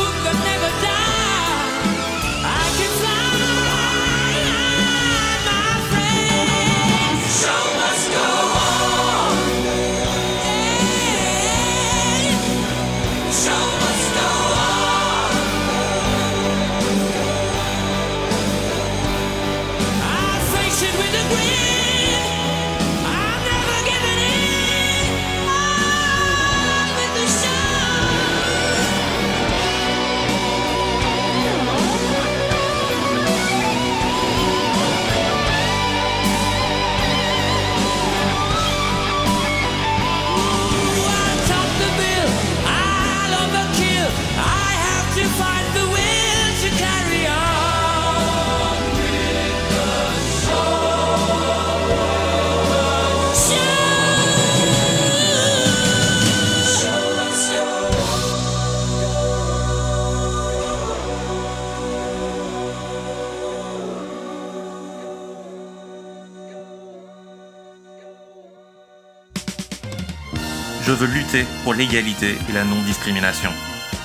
[70.94, 73.50] Je veux lutter pour l'égalité et la non-discrimination.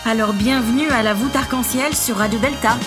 [0.06, 2.78] Alors bienvenue à la voûte arc-en-ciel sur Radio Delta.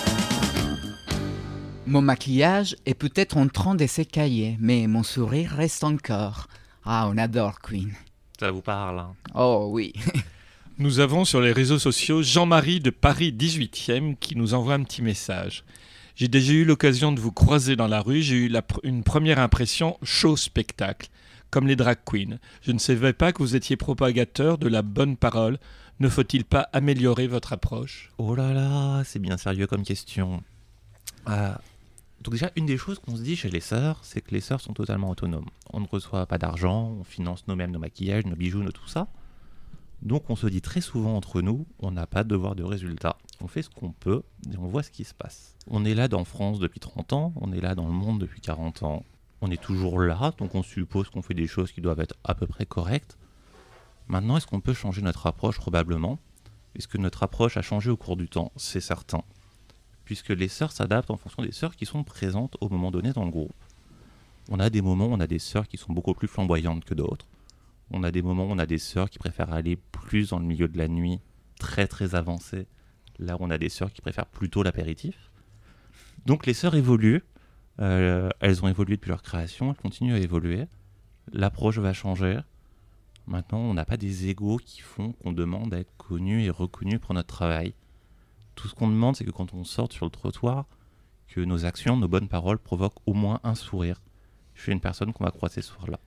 [1.86, 6.48] Mon maquillage est peut-être en train de s'écailler, mais mon sourire reste encore.
[6.84, 7.94] Ah, on adore Queen.
[8.40, 9.94] Ça vous parle hein Oh oui.
[10.80, 15.04] Nous avons sur les réseaux sociaux Jean-Marie de Paris 18e qui nous envoie un petit
[15.04, 15.64] message.
[16.16, 19.04] J'ai déjà eu l'occasion de vous croiser dans la rue, j'ai eu la pr- une
[19.04, 21.10] première impression chaud spectacle,
[21.52, 22.40] comme les drag queens.
[22.62, 25.60] Je ne savais pas que vous étiez propagateur de la bonne parole.
[26.00, 28.12] Ne faut-il pas améliorer votre approche?
[28.18, 30.42] Oh là là, c'est bien sérieux comme question.
[31.30, 31.54] Euh,
[32.22, 34.62] donc déjà, une des choses qu'on se dit chez les sœurs, c'est que les sœurs
[34.62, 35.50] sont totalement autonomes.
[35.72, 39.08] On ne reçoit pas d'argent, on finance nous-mêmes nos maquillages, nos bijoux, nos tout ça.
[40.02, 43.18] Donc on se dit très souvent entre nous, on n'a pas de devoir de résultat.
[43.40, 45.56] On fait ce qu'on peut et on voit ce qui se passe.
[45.68, 48.42] On est là dans France depuis 30 ans, on est là dans le monde depuis
[48.42, 49.04] 40 ans.
[49.42, 52.36] On est toujours là, donc on suppose qu'on fait des choses qui doivent être à
[52.36, 53.18] peu près correctes.
[54.08, 55.58] Maintenant, est-ce qu'on peut changer notre approche?
[55.58, 56.20] Probablement.
[56.76, 58.52] Est-ce que notre approche a changé au cours du temps?
[58.56, 59.24] C'est certain.
[60.06, 63.26] Puisque les sœurs s'adaptent en fonction des sœurs qui sont présentes au moment donné dans
[63.26, 63.54] le groupe.
[64.50, 66.94] On a des moments où on a des sœurs qui sont beaucoup plus flamboyantes que
[66.94, 67.28] d'autres.
[67.90, 70.46] On a des moments où on a des sœurs qui préfèrent aller plus dans le
[70.46, 71.20] milieu de la nuit,
[71.60, 72.68] très très avancé.
[73.20, 75.32] Là on a des sœurs qui préfèrent plutôt l'apéritif.
[76.26, 77.24] Donc les sœurs évoluent.
[77.82, 80.66] Euh, elles ont évolué depuis leur création, elles continuent à évoluer.
[81.34, 82.40] L'approche va changer.
[83.28, 87.00] Maintenant, on n'a pas des égaux qui font qu'on demande à être connu et reconnu
[87.00, 87.74] pour notre travail.
[88.56, 90.66] Tout ce qu'on demande, c'est que quand on sort sur le trottoir,
[91.28, 94.02] que nos actions, nos bonnes paroles provoquent au moins un sourire.
[94.54, 96.00] Je suis une personne qu'on va croiser ce soir-là.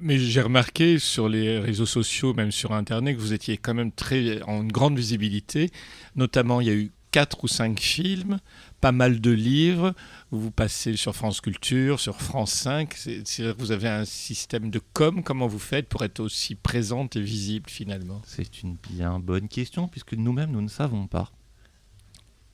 [0.00, 3.90] Mais j'ai remarqué sur les réseaux sociaux, même sur Internet, que vous étiez quand même
[3.90, 5.70] très en grande visibilité.
[6.14, 8.38] Notamment, il y a eu quatre ou cinq films,
[8.80, 9.94] pas mal de livres.
[10.30, 12.94] Vous passez sur France Culture, sur France 5.
[12.94, 15.22] C'est- c'est-à-dire que vous avez un système de com.
[15.22, 18.20] Comment vous faites pour être aussi présente et visible finalement?
[18.26, 21.32] C'est une bien bonne question, puisque nous-mêmes, nous ne savons pas.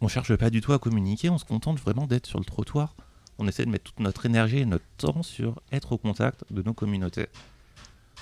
[0.01, 2.95] On cherche pas du tout à communiquer, on se contente vraiment d'être sur le trottoir.
[3.39, 6.63] On essaie de mettre toute notre énergie et notre temps sur être au contact de
[6.63, 7.27] nos communautés.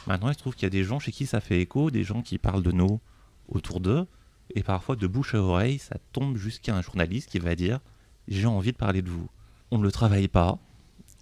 [0.06, 2.02] Maintenant, il se trouve qu'il y a des gens chez qui ça fait écho, des
[2.04, 3.00] gens qui parlent de nous
[3.48, 4.06] autour d'eux,
[4.54, 7.80] et parfois de bouche à oreille, ça tombe jusqu'à un journaliste qui va dire
[8.28, 9.28] J'ai envie de parler de vous.
[9.70, 10.58] On ne le travaille pas,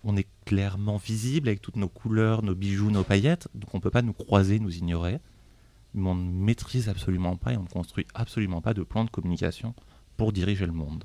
[0.05, 3.83] on est clairement visible avec toutes nos couleurs, nos bijoux, nos paillettes, donc on ne
[3.83, 5.21] peut pas nous croiser, nous ignorer
[5.95, 9.11] mais on ne maîtrise absolument pas et on ne construit absolument pas de plan de
[9.11, 9.75] communication
[10.17, 11.05] pour diriger le monde.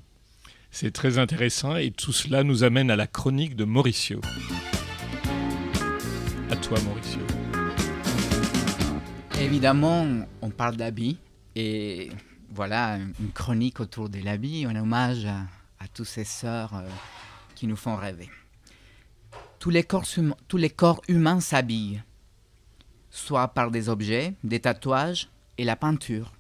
[0.71, 4.19] C'est très intéressant et tout cela nous amène à la chronique de Mauricio.
[6.51, 7.21] À toi, Mauricio.
[9.39, 10.05] Évidemment,
[10.41, 11.17] on parle d'habits
[11.55, 12.11] et
[12.49, 15.41] voilà une chronique autour de l'habit en hommage à,
[15.79, 16.87] à tous ces sœurs euh,
[17.55, 18.29] qui nous font rêver.
[19.59, 22.03] Tous les corps, hum- tous les corps humains s'habillent,
[23.09, 26.33] soit par des objets, des tatouages et la peinture.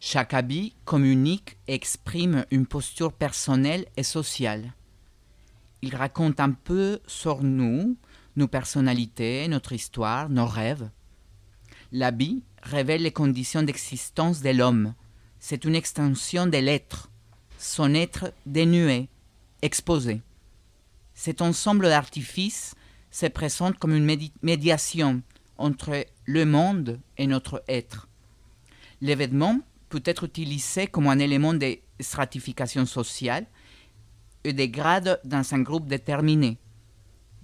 [0.00, 4.72] Chaque habit communique et exprime une posture personnelle et sociale.
[5.82, 7.96] Il raconte un peu sur nous,
[8.36, 10.88] nos personnalités, notre histoire, nos rêves.
[11.92, 14.94] L'habit révèle les conditions d'existence de l'homme.
[15.40, 17.10] C'est une extension de l'être,
[17.58, 19.08] son être dénué,
[19.62, 20.20] exposé.
[21.14, 22.74] Cet ensemble d'artifices
[23.10, 25.22] se présente comme une médi- médiation
[25.58, 28.08] entre le monde et notre être.
[29.00, 33.46] L'événement peut être utilisé comme un élément de stratification sociale
[34.44, 36.56] et de grade dans un groupe déterminé.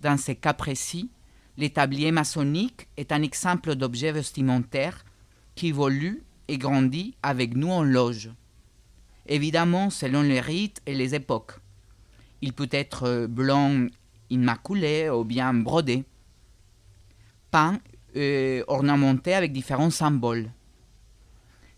[0.00, 1.10] Dans ce cas précis,
[1.56, 5.04] les tabliers maçonniques est un exemple d'objet vestimentaire
[5.54, 8.30] qui évolue et grandit avec nous en loge.
[9.26, 11.54] Évidemment, selon les rites et les époques.
[12.42, 13.86] Il peut être euh, blanc
[14.30, 16.04] immaculé ou bien brodé,
[17.50, 17.80] peint
[18.14, 20.50] et ornementé avec différents symboles.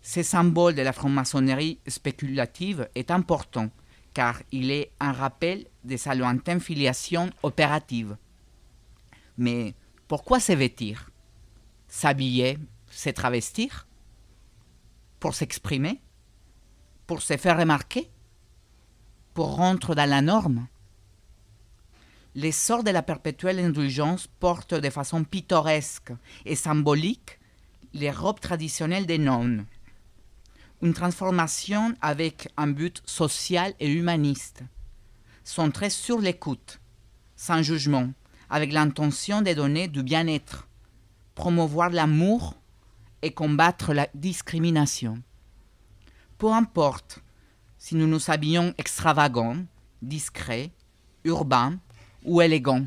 [0.01, 3.69] Ce symbole de la franc-maçonnerie spéculative est important
[4.13, 8.17] car il est un rappel de sa lointaine filiation opérative.
[9.39, 9.73] Mais
[10.09, 11.09] pourquoi se vêtir?
[11.87, 12.59] S'habiller,
[12.91, 13.87] se travestir?
[15.21, 16.01] Pour s'exprimer?
[17.07, 18.11] Pour se faire remarquer?
[19.33, 20.67] Pour rentrer dans la norme?
[22.35, 26.11] L'essor de la perpétuelle indulgence porte de façon pittoresque
[26.45, 27.39] et symbolique
[27.93, 29.65] les robes traditionnelles des nonnes.
[30.81, 34.63] Une transformation avec un but social et humaniste,
[35.45, 36.81] centré sur l'écoute,
[37.37, 38.11] sans jugement,
[38.49, 40.67] avec l'intention de donner du bien-être,
[41.35, 42.55] promouvoir l'amour
[43.21, 45.21] et combattre la discrimination.
[46.37, 47.21] Peu importe
[47.77, 49.57] si nous nous habillons extravagants,
[50.01, 50.71] discrets,
[51.23, 51.79] urbains
[52.23, 52.85] ou élégants.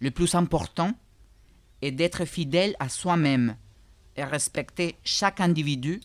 [0.00, 0.92] Le plus important
[1.82, 3.56] est d'être fidèle à soi-même
[4.16, 6.00] et respecter chaque individu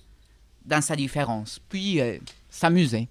[0.66, 2.18] dans sa différence, puis euh,
[2.50, 3.08] s'amuser.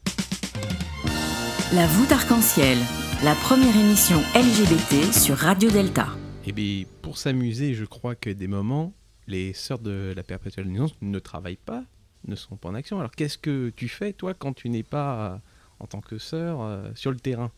[1.73, 2.79] La voûte arc-en-ciel,
[3.25, 6.09] la première émission LGBT sur Radio Delta.
[6.47, 8.93] Et bien, pour s'amuser, je crois que des moments,
[9.27, 11.85] les sœurs de la perpétuelle nuance ne travaillent pas,
[12.29, 12.99] ne sont pas en action.
[12.99, 15.37] Alors qu'est-ce que tu fais, toi, quand tu n'es pas, euh,
[15.81, 17.51] en tant que sœur, euh, sur le terrain?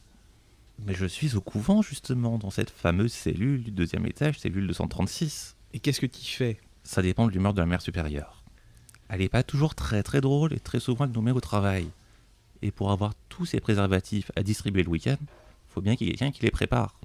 [0.86, 5.56] Mais je suis au couvent justement, dans cette fameuse cellule du deuxième étage, cellule 236.
[5.72, 6.60] Et qu'est-ce que tu fais?
[6.84, 8.44] Ça dépend de l'humeur de la mère supérieure.
[9.08, 11.88] Elle n'est pas toujours très très drôle et très souvent elle nous met au travail.
[12.62, 15.16] Et pour avoir tous ces préservatifs à distribuer le week-end,
[15.77, 16.99] faut bien qu'il y ait quelqu'un qui les prépare.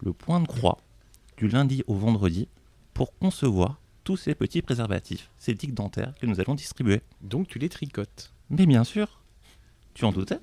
[0.00, 0.78] Le point de croix,
[1.38, 2.46] du lundi au vendredi,
[2.94, 7.00] pour concevoir tous ces petits préservatifs, ces tiques dentaires que nous allons distribuer.
[7.20, 8.32] Donc tu les tricotes.
[8.48, 9.20] Mais bien sûr,
[9.94, 10.38] tu en doutais?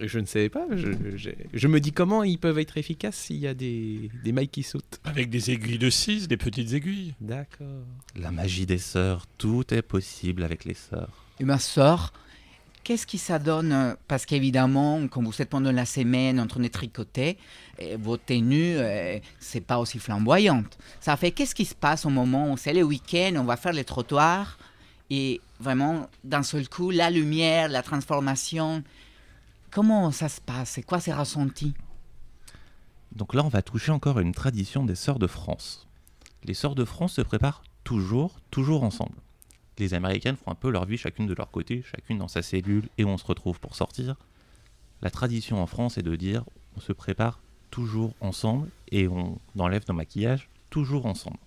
[0.00, 0.66] Je ne savais pas.
[0.72, 4.32] Je, je- je me dis comment ils peuvent être efficaces s'il y a des, des
[4.32, 5.00] mailles qui sautent.
[5.04, 7.14] Avec des aiguilles de 6, des petites aiguilles.
[7.20, 7.84] D'accord.
[8.16, 11.24] La magie des sœurs, tout est possible avec les sœurs.
[11.38, 12.12] Et ma soeur,
[12.84, 16.60] qu'est-ce qui ça donne euh, Parce qu'évidemment, quand vous êtes pendant la semaine en train
[16.60, 17.38] de tricoter,
[17.80, 20.78] euh, vos tenues, euh, c'est pas aussi flamboyante.
[21.00, 23.72] Ça fait qu'est-ce qui se passe au moment où c'est le week-end, on va faire
[23.72, 24.58] les trottoirs
[25.10, 28.84] et vraiment d'un seul coup, la lumière, la transformation.
[29.70, 30.70] Comment ça se passe?
[30.70, 31.74] C'est quoi ces ressentis?
[33.12, 35.86] Donc là, on va toucher encore une tradition des sœurs de France.
[36.44, 39.16] Les sœurs de France se préparent toujours, toujours ensemble.
[39.78, 42.88] Les Américaines font un peu leur vie chacune de leur côté, chacune dans sa cellule,
[42.98, 44.16] et on se retrouve pour sortir.
[45.02, 46.44] La tradition en France est de dire
[46.76, 51.38] on se prépare toujours ensemble et on enlève nos maquillages toujours ensemble.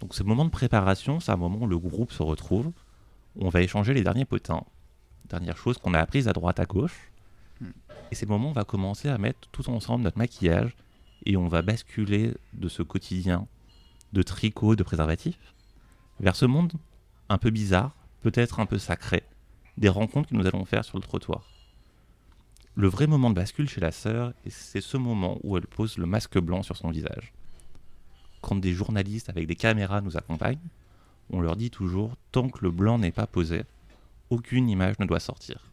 [0.00, 2.72] Donc ce moment de préparation, c'est un moment où le groupe se retrouve,
[3.38, 4.64] on va échanger les derniers potins,
[5.28, 7.10] dernières choses qu'on a apprises à droite à gauche.
[8.10, 10.74] Et c'est le moment où on va commencer à mettre tout ensemble notre maquillage
[11.26, 13.46] et on va basculer de ce quotidien
[14.12, 15.36] de tricot, de préservatif,
[16.18, 16.72] vers ce monde
[17.30, 19.22] un peu bizarre, peut-être un peu sacré,
[19.78, 21.48] des rencontres que nous allons faire sur le trottoir.
[22.74, 26.06] Le vrai moment de bascule chez la sœur, c'est ce moment où elle pose le
[26.06, 27.32] masque blanc sur son visage.
[28.40, 30.58] Quand des journalistes avec des caméras nous accompagnent,
[31.30, 33.62] on leur dit toujours tant que le blanc n'est pas posé,
[34.28, 35.70] aucune image ne doit sortir.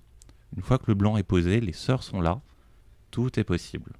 [0.56, 2.40] Une fois que le blanc est posé, les sœurs sont là,
[3.10, 3.94] tout est possible.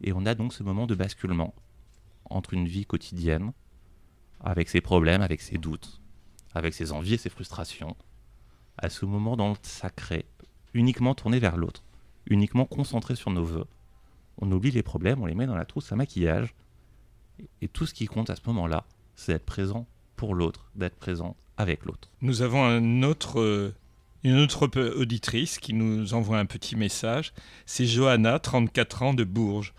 [0.00, 1.54] Et on a donc ce moment de basculement
[2.30, 3.52] entre une vie quotidienne,
[4.40, 6.00] avec ses problèmes, avec ses doutes,
[6.54, 7.96] avec ses envies et ses frustrations,
[8.76, 10.24] à ce moment dans le sacré,
[10.74, 11.82] uniquement tourné vers l'autre,
[12.26, 13.66] uniquement concentré sur nos voeux.
[14.40, 16.54] On oublie les problèmes, on les met dans la trousse à maquillage,
[17.60, 18.84] et- tout ce qui compte à ce moment-là,
[19.16, 19.86] c'est d'être présent
[20.16, 22.08] pour l'autre, d'être présent avec l'autre.
[22.22, 22.80] Nous avons euh,
[24.24, 27.32] une autre auditrice qui nous envoie un petit message.
[27.66, 29.74] C'est Johanna, 34 ans, de Bourges.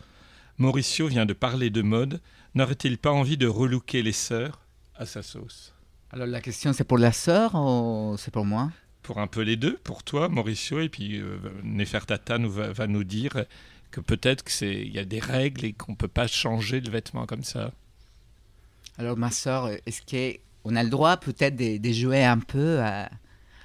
[0.58, 2.22] Mauricio vient de parler de mode.
[2.56, 4.60] N'aurait-il pas envie de relooker les sœurs
[4.96, 5.74] à sa sauce?
[6.12, 8.72] Alors la question, c'est pour la sœur ou c'est pour moi?
[9.04, 12.88] Pour un peu les deux, pour toi, Mauricio, et puis euh, Nefertata nous va, va
[12.88, 13.46] nous dire
[13.92, 16.90] que peut-être que c'est il y a des règles et qu'on peut pas changer de
[16.90, 17.72] vêtements comme ça.
[18.98, 23.06] Alors ma sœur, est-ce qu'on a le droit peut-être de, de jouer un peu euh,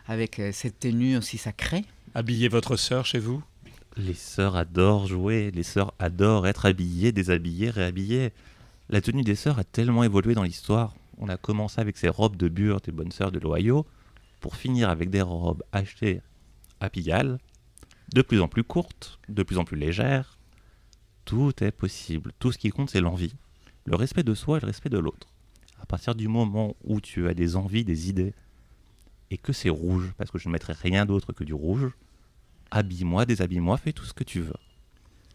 [0.07, 1.85] avec euh, cette tenue aussi sacrée?
[2.15, 3.43] Habillez votre sœur chez vous
[3.97, 8.33] Les sœurs adorent jouer, les sœurs adorent être habillées, déshabillées, réhabillées.
[8.91, 10.95] La tenue des sœurs a tellement évolué dans l'histoire.
[11.19, 13.87] On a commencé avec ces robes de bure des bonnes sœurs de l'Ohio,
[14.41, 16.21] pour finir avec des robes achetées
[16.81, 17.39] à Pigalle,
[18.13, 20.39] de plus en plus courtes, de plus en plus légères.
[21.25, 22.33] Tout est possible.
[22.39, 23.35] Tout ce qui compte, c'est l'envie.
[23.87, 25.29] Le respect de soi et le respect de l'autre.
[25.81, 28.35] À partir du moment où tu as des envies, des idées,
[29.31, 31.91] et que c'est rouge, parce que je ne mettrai rien d'autre que du rouge,
[32.71, 34.55] habille-moi, déshabille-moi, fais tout ce que tu veux.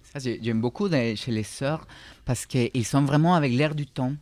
[0.04, 1.88] Ça, j'ai- j'aime beaucoup chez les sœurs
[2.26, 4.16] parce qu'ils sont vraiment avec l'air du temps.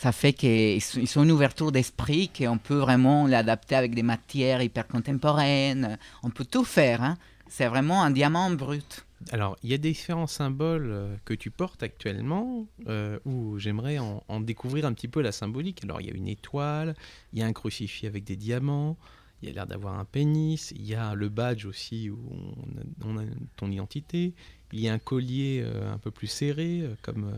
[0.00, 4.88] Ça fait qu'ils sont, une ouverture d'esprit qu'on peut vraiment l'adapter avec des matières hyper
[4.88, 5.98] contemporaines.
[6.22, 7.02] On peut tout faire.
[7.02, 7.18] hein.
[7.48, 9.04] C'est vraiment un diamant brut.
[9.30, 14.40] Alors, il y a différents symboles euh, que tu portes actuellement euh, où j'aimerais en,
[14.40, 15.84] découvrir un petit peu la symbolique.
[15.84, 16.94] Alors, il y a une étoile,
[17.34, 18.96] il y a un crucifix avec des diamants,
[19.42, 22.80] il y a l'air d'avoir un pénis, il y a le badge aussi où on
[22.80, 23.24] a, on a
[23.56, 24.32] ton identité,
[24.72, 27.36] il y a un collier euh, un peu plus serré comme,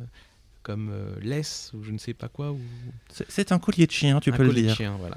[0.63, 2.53] comme euh, laisse ou je ne sais pas quoi.
[2.53, 2.61] Ou...
[3.11, 4.77] C'est- un collier de chien, tu un peux le collier de dire.
[4.77, 5.17] chien, voilà.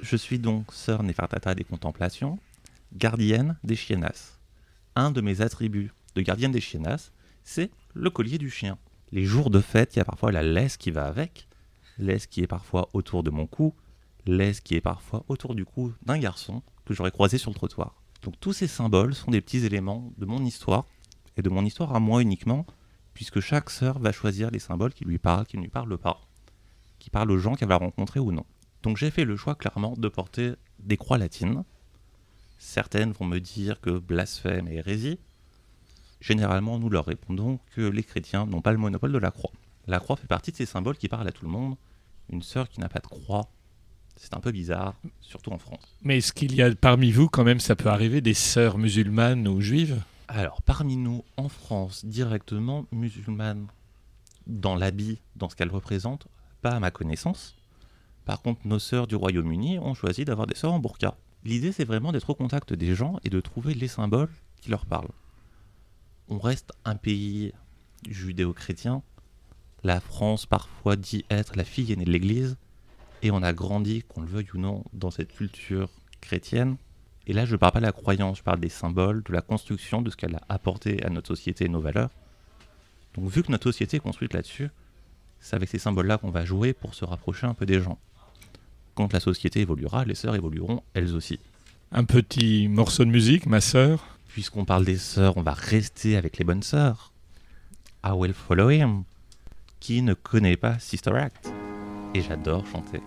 [0.00, 2.38] Je suis donc sœur Nefertata des contemplations,
[2.94, 4.38] gardienne des chienasses.
[4.94, 7.12] Un de mes attributs de gardienne des chienasses,
[7.44, 8.78] c'est le collier du chien.
[9.12, 11.48] Les jours de fête, il y a parfois la laisse qui va avec,
[11.98, 13.74] laisse qui est parfois autour de mon cou,
[14.26, 17.94] laisse qui est parfois autour du cou d'un garçon que j'aurais croisé sur le trottoir.
[18.22, 20.84] Donc tous ces symboles sont des petits éléments de mon histoire,
[21.36, 22.66] et de mon histoire à moi uniquement,
[23.18, 26.20] puisque chaque sœur va choisir les symboles qui lui parlent, qui ne lui parlent pas,
[27.00, 28.46] qui parlent aux gens qu'elle va rencontrer ou non.
[28.84, 31.64] Donc j'ai fait le choix clairement de porter des croix latines.
[32.60, 35.18] Certaines vont me dire que blasphème et hérésie.
[36.20, 39.50] Généralement, nous leur répondons que les chrétiens n'ont pas le monopole de la croix.
[39.88, 41.74] La croix fait partie de ces symboles qui parlent à tout le monde.
[42.30, 43.48] Une sœur qui n'a pas de croix,
[44.14, 45.96] c'est un peu bizarre, surtout en France.
[46.02, 49.48] Mais est-ce qu'il y a parmi vous, quand même, ça peut arriver, des sœurs musulmanes
[49.48, 50.00] ou juives?
[50.30, 53.66] Alors, parmi nous, en France, directement musulmane,
[54.46, 56.28] dans l'habit, dans ce qu'elle représente,
[56.60, 57.56] pas à ma connaissance.
[58.26, 61.16] Par contre, nos sœurs du Royaume-Uni ont choisi d'avoir des sœurs en burqa.
[61.44, 64.28] L'idée, c'est vraiment d'être au contact des gens et de trouver les symboles
[64.60, 65.08] qui leur parlent.
[66.28, 67.54] On reste un pays
[68.06, 69.02] judéo-chrétien.
[69.82, 72.58] La France, parfois, dit être la fille aînée de l'Église.
[73.22, 75.88] et on a grandi, qu'on le veuille ou non, dans cette culture
[76.20, 76.76] chrétienne.
[77.28, 79.42] Et là, je ne parle pas de la croyance, je parle des symboles, de la
[79.42, 82.10] construction, de ce qu'elle a apporté à notre société et nos valeurs.
[83.14, 84.70] Donc vu que notre société est construite là-dessus,
[85.38, 87.98] c'est avec ces symboles-là qu'on va jouer pour se rapprocher un peu des gens.
[88.94, 91.38] Quand la société évoluera, les sœurs évolueront elles aussi.
[91.92, 94.06] Un petit morceau de musique, ma sœur.
[94.28, 97.12] Puisqu'on parle des sœurs, on va rester avec les bonnes sœurs.
[98.04, 99.04] I will follow him.
[99.80, 101.52] Qui ne connaît pas Sister Act
[102.14, 103.00] Et j'adore chanter.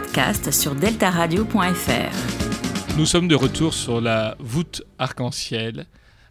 [0.00, 2.98] Podcast sur deltaradio.fr.
[2.98, 5.86] Nous sommes de retour sur la voûte arc-en-ciel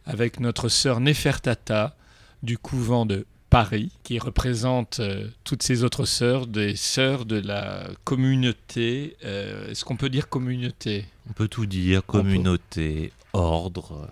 [0.05, 1.95] avec notre sœur Nefertata
[2.43, 7.87] du couvent de Paris qui représente euh, toutes ces autres sœurs, des sœurs de la
[8.03, 9.17] communauté.
[9.25, 11.05] euh, Est-ce qu'on peut dire communauté?
[11.27, 12.19] On peut tout dire, peut.
[12.19, 14.11] communauté, ordre.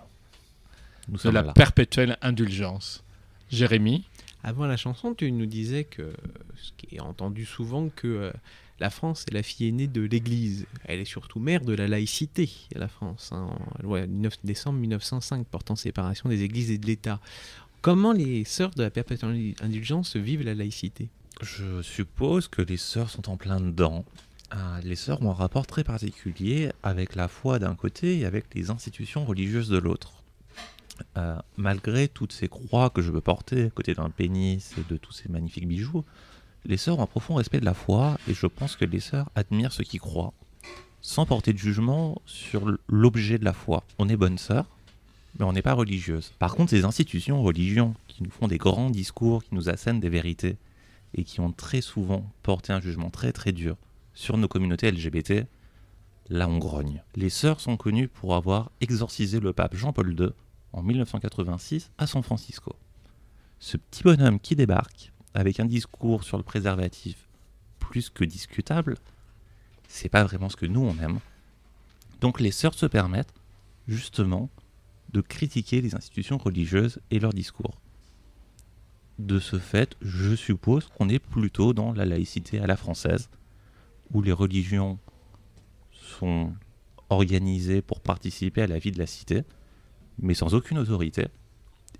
[1.08, 1.52] Nous De la là.
[1.52, 3.04] perpétuelle indulgence.
[3.52, 4.02] Jérémy?
[4.42, 6.12] Avant la chanson, tu nous disais que,
[6.60, 8.32] ce qui est entendu souvent, que euh,
[8.80, 10.66] la France est la fille aînée de l'Église.
[10.84, 13.30] Elle est surtout mère de la laïcité, la France.
[13.32, 13.48] hein,
[13.78, 17.20] en loi du 9 décembre 1905 portant séparation des Églises et de l'État.
[17.82, 21.08] Comment les sœurs de la perpétuelle indulgence vivent la laïcité?
[21.42, 24.04] Je suppose que les sœurs sont en plein dedans.
[24.50, 28.54] Ah, les sœurs ont un rapport très particulier avec la foi d'un côté et avec
[28.54, 30.12] les institutions religieuses de l'autre.
[31.16, 35.12] Euh, malgré toutes ces croix que je veux porter côté d'un pénis et de tous
[35.12, 36.04] ces magnifiques bijoux,
[36.64, 39.28] les sœurs ont un profond respect de la foi et je pense que les sœurs
[39.34, 40.32] admirent ceux qui croient,
[41.00, 43.84] sans porter de jugement sur l'objet de la foi.
[43.98, 44.66] On est bonnes sœurs,
[45.38, 46.32] mais on n'est pas religieuses.
[46.38, 50.08] Par contre, ces institutions, religions, qui nous font des grands discours, qui nous assènent des
[50.08, 50.56] vérités,
[51.14, 53.76] et qui ont très souvent porté un jugement très très dur
[54.14, 55.46] sur nos communautés LGBT,
[56.28, 57.02] là on grogne.
[57.16, 60.30] Les sœurs sont connues pour avoir exorcisé le pape Jean-Paul II
[60.72, 62.74] en 1986 à San Francisco.
[63.58, 67.28] Ce petit bonhomme qui débarque avec un discours sur le préservatif
[67.78, 68.96] plus que discutable,
[69.88, 71.18] c'est pas vraiment ce que nous on aime.
[72.20, 73.34] Donc les sœurs se permettent
[73.86, 74.48] justement
[75.12, 77.78] de critiquer les institutions religieuses et leurs discours.
[79.18, 83.28] De ce fait, je suppose qu'on est plutôt dans la laïcité à la française,
[84.12, 84.98] où les religions
[85.92, 86.52] sont
[87.10, 89.42] organisées pour participer à la vie de la cité,
[90.18, 91.28] mais sans aucune autorité,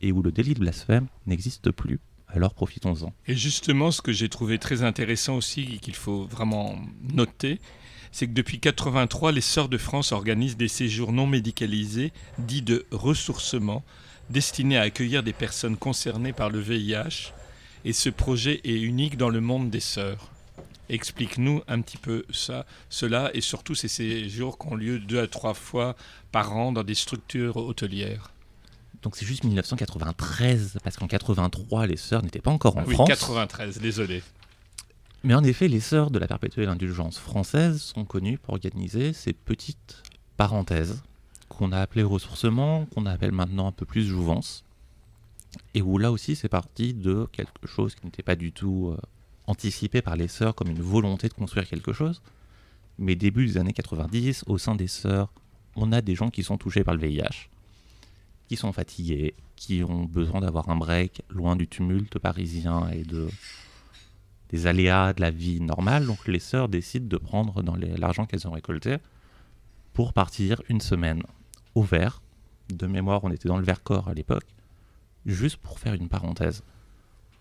[0.01, 2.01] et où le délit de blasphème n'existe plus.
[2.35, 3.15] Alors profitons-en.
[3.29, 6.77] Et justement, ce que j'ai trouvé très intéressant aussi, et qu'il faut vraiment
[7.13, 7.61] noter,
[8.11, 12.87] c'est que depuis 83, les Sœurs de France organisent des séjours non médicalisés, dits de
[12.91, 13.85] ressourcement,
[14.31, 17.33] destinés à accueillir des personnes concernées par le VIH.
[17.85, 20.31] Et ce projet est unique dans le monde des Sœurs.
[20.89, 25.29] Explique-nous un petit peu ça, cela, et surtout ces séjours qui ont lieu deux à
[25.29, 25.95] trois fois
[26.33, 28.34] par an dans des structures hôtelières.
[29.05, 33.07] Donc c'est juste 1993, parce qu'en 83, les sœurs n'étaient pas encore en oui, France.
[33.07, 34.23] 93, désolé.
[35.23, 39.35] Mais en effet, les sœurs de la perpétuelle indulgence française sont connues pour organiser ces
[39.35, 40.03] petites
[40.39, 41.03] parenthèses
[41.51, 44.65] qu'on a appelées ressourcement, qu'on appelle maintenant un peu plus jouvence,
[45.75, 49.01] et où là aussi c'est parti de quelque chose qui n'était pas du tout euh,
[49.47, 52.23] anticipé par les sœurs comme une volonté de construire quelque chose.
[52.99, 55.31] Mais début des années 90, au sein des sœurs,
[55.77, 57.51] on a des gens qui sont touchés par le VIH,
[58.49, 63.29] qui sont fatigués, qui ont besoin d'avoir un break loin du tumulte parisien et de
[64.51, 66.07] des aléas de la vie normale.
[66.07, 67.63] Donc les sœurs décident de prendre
[67.99, 68.99] l'argent qu'elles ont récolté
[69.93, 71.23] pour partir une semaine
[71.75, 72.23] au vert.
[72.69, 74.47] De mémoire, on était dans le Vercors à l'époque,
[75.27, 76.63] juste pour faire une parenthèse,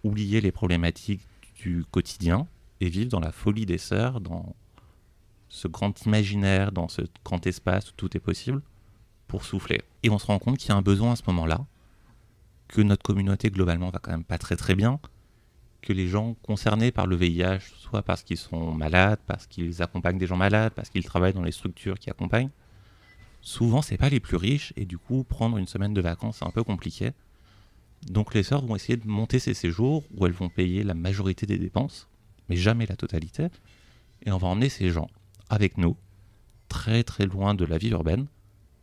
[0.04, 1.26] oublier les problématiques
[1.56, 2.48] du quotidien
[2.82, 4.56] et vivre dans la folie des sœurs, dans
[5.50, 8.62] ce grand imaginaire, dans ce grand espace où tout est possible,
[9.42, 9.82] souffler.
[10.04, 11.66] Et on se rend compte qu'il y a un besoin à ce moment-là,
[12.68, 15.00] que notre communauté globalement va quand même pas très très bien,
[15.82, 20.18] que les gens concernés par le VIH, soit parce qu'ils sont malades, parce qu'ils accompagnent
[20.18, 22.50] des gens malades, parce qu'ils travaillent dans les structures qui accompagnent,
[23.42, 26.46] souvent c'est pas les plus riches et du coup prendre une semaine de vacances c'est
[26.46, 27.12] un peu compliqué.
[28.08, 31.46] Donc les sœurs vont essayer de monter ces séjours où elles vont payer la majorité
[31.46, 32.08] des dépenses,
[32.50, 33.48] mais jamais la totalité,
[34.26, 35.10] et on va emmener ces gens
[35.50, 35.96] avec nous,
[36.70, 38.28] très très loin de la vie urbaine,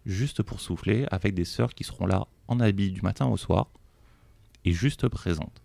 [0.07, 3.69] juste pour souffler avec des sœurs qui seront là en habit du matin au soir
[4.65, 5.63] et juste présentes.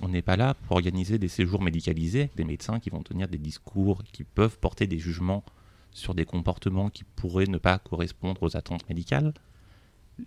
[0.00, 3.38] On n'est pas là pour organiser des séjours médicalisés, des médecins qui vont tenir des
[3.38, 5.44] discours, qui peuvent porter des jugements
[5.92, 9.32] sur des comportements qui pourraient ne pas correspondre aux attentes médicales.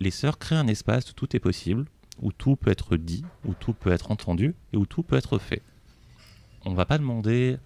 [0.00, 1.86] Les sœurs créent un espace où tout est possible,
[2.22, 5.38] où tout peut être dit, où tout peut être entendu et où tout peut être
[5.38, 5.62] fait.
[6.64, 7.58] On ne va pas demander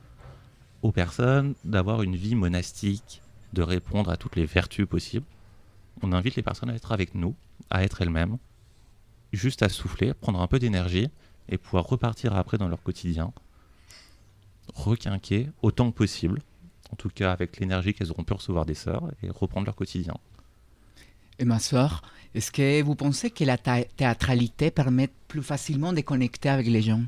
[0.83, 5.27] aux personnes d'avoir une vie monastique, de répondre à toutes les vertus possibles.
[6.03, 7.35] On invite les personnes à être avec nous,
[7.69, 8.39] à être elles-mêmes,
[9.33, 11.09] juste à souffler, prendre un peu d'énergie
[11.49, 13.33] et pouvoir repartir après dans leur quotidien,
[14.75, 16.41] requinquer autant que possible,
[16.93, 20.15] en tout cas avec l'énergie qu'elles auront pu recevoir des sœurs, et reprendre leur quotidien.
[21.39, 22.03] Et ma soeur,
[22.35, 27.03] est-ce que vous pensez que la théâtralité permet plus facilement de connecter avec les gens?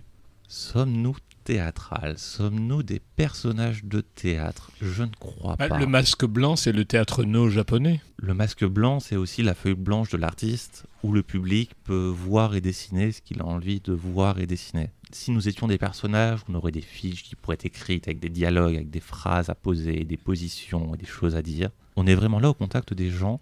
[0.48, 4.70] Sommes-nous théâtrales Sommes-nous des personnages de théâtre?
[4.80, 5.78] Je ne crois Ah, pas.
[5.78, 8.00] le masque blanc, c'est le théâtre no japonais.
[8.16, 12.54] Le masque blanc, c'est aussi la feuille blanche de l'artiste, où le public peut voir
[12.54, 14.90] et dessiner ce qu'il a envie de voir et dessiner.
[15.10, 18.28] Si nous étions des personnages, on aurait des fiches qui pourraient être écrites avec des
[18.30, 21.70] dialogues, avec des phrases à poser, des positions et des choses à dire.
[21.96, 23.40] On est vraiment là au contact des gens,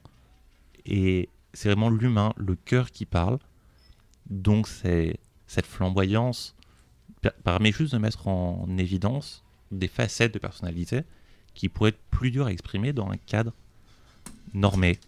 [0.87, 3.39] et c'est vraiment l'humain, le cœur qui parle.
[4.29, 6.55] Donc c'est cette flamboyance
[7.45, 11.03] permet juste de mettre en évidence des facettes de personnalité
[11.55, 13.53] qui pourraient être plus dures à exprimer dans un cadre
[14.55, 14.99] normé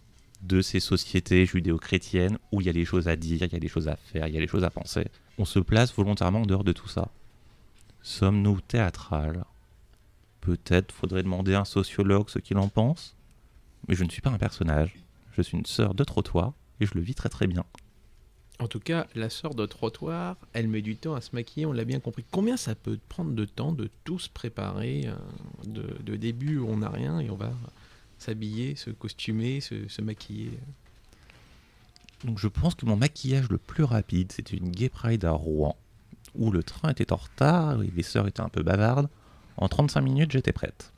[0.42, 3.60] de ces sociétés judéo-chrétiennes où il y a des choses à dire, il y a
[3.60, 5.06] des choses à faire, il y a des choses à penser.
[5.38, 7.10] On se place volontairement en dehors de tout ça.
[8.02, 9.44] Sommes-nous théâtrales?
[10.40, 13.16] Peut-être faudrait demander à un sociologue ce qu'il en pense,
[13.86, 14.96] mais je ne suis pas un personnage.
[15.36, 17.64] Je suis une sœur de trottoir et je le vis très très bien.
[18.58, 21.72] En tout cas, la sœur de trottoir, elle met du temps à se maquiller, on
[21.72, 22.24] l'a bien compris.
[22.30, 25.14] Combien ça peut prendre de temps de tout se préparer euh,
[25.66, 27.52] de, début où on n'a rien et on va
[28.18, 30.52] s'habiller, se costumer, se, se maquiller?
[32.24, 35.76] Donc je pense que mon maquillage le plus rapide, c'était une gay pride à Rouen,
[36.36, 39.08] où le train était en retard et les sœurs étaient un peu bavardes.
[39.56, 40.92] En 35 minutes, j'étais prête.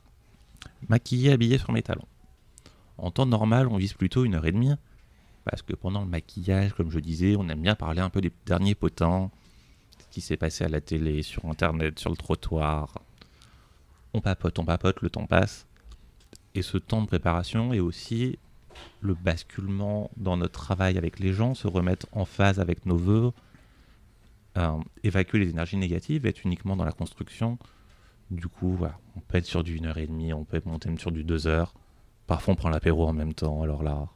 [0.87, 2.07] Maquillée, habillée sur mes talons.
[2.97, 4.71] En temps normal, on vise plutôt une heure et demie,
[5.45, 8.31] parce que pendant le maquillage, comme je disais, on aime bien parler un peu des
[8.45, 9.29] derniers potins,
[9.99, 12.95] ce qui s'est passé à la télé, sur internet, sur le trottoir.
[14.13, 15.67] On papote, on papote, le temps passe.
[16.55, 18.39] Et ce temps de préparation est aussi
[19.01, 23.31] le basculement dans notre travail avec les gens, se remettre en phase avec nos voeux,
[24.57, 27.59] euh, évacuer les énergies négatives, être uniquement dans la construction.
[28.31, 31.23] Du coup, voilà, on peut être sur du 1h30, on peut monter même sur du
[31.23, 31.75] 2 heures.
[32.25, 33.61] Parfois, on prend l'apéro en même temps.
[33.61, 34.07] Alors là,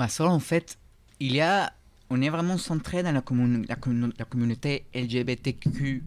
[0.00, 0.78] Ma soeur, en fait,
[1.20, 1.70] il y a,
[2.08, 6.00] on est vraiment centré dans la, commun- la, commun- la communauté LGBTQI+,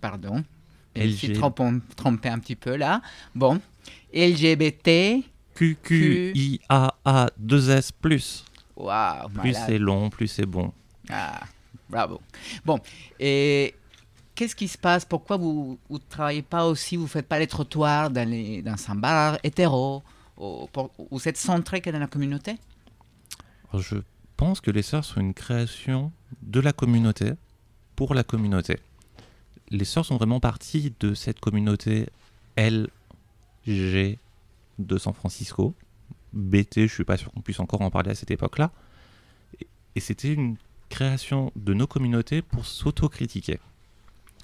[0.00, 0.42] pardon.
[0.96, 1.34] Je me suis LG.
[1.38, 1.62] trompé,
[1.94, 3.00] trompé un petit peu là.
[3.32, 3.60] Bon,
[4.12, 5.22] LGBT,
[5.54, 7.90] QQIAA 2S+.
[8.00, 9.62] Plus waouh, Plus malade.
[9.68, 10.72] c'est long, plus c'est bon.
[11.10, 11.42] Ah,
[11.88, 12.20] bravo.
[12.64, 12.80] Bon,
[13.20, 13.72] et
[14.34, 15.04] qu'est-ce qui se passe?
[15.04, 18.74] Pourquoi vous ne travaillez pas aussi, vous ne faites pas les trottoirs dans, les, dans
[18.88, 20.02] un bar hétéro?
[20.42, 22.56] Ou pour- Vous êtes centré dans la communauté
[23.74, 23.96] Je
[24.36, 26.12] pense que les sœurs sont une création
[26.42, 27.32] de la communauté
[27.96, 28.78] pour la communauté.
[29.70, 32.08] Les sœurs sont vraiment partie de cette communauté
[33.66, 34.18] LG
[34.78, 35.74] de San Francisco.
[36.32, 38.70] BT, je suis pas sûr qu'on puisse encore en parler à cette époque-là.
[39.94, 40.56] Et c'était une
[40.88, 43.58] création de nos communautés pour s'autocritiquer.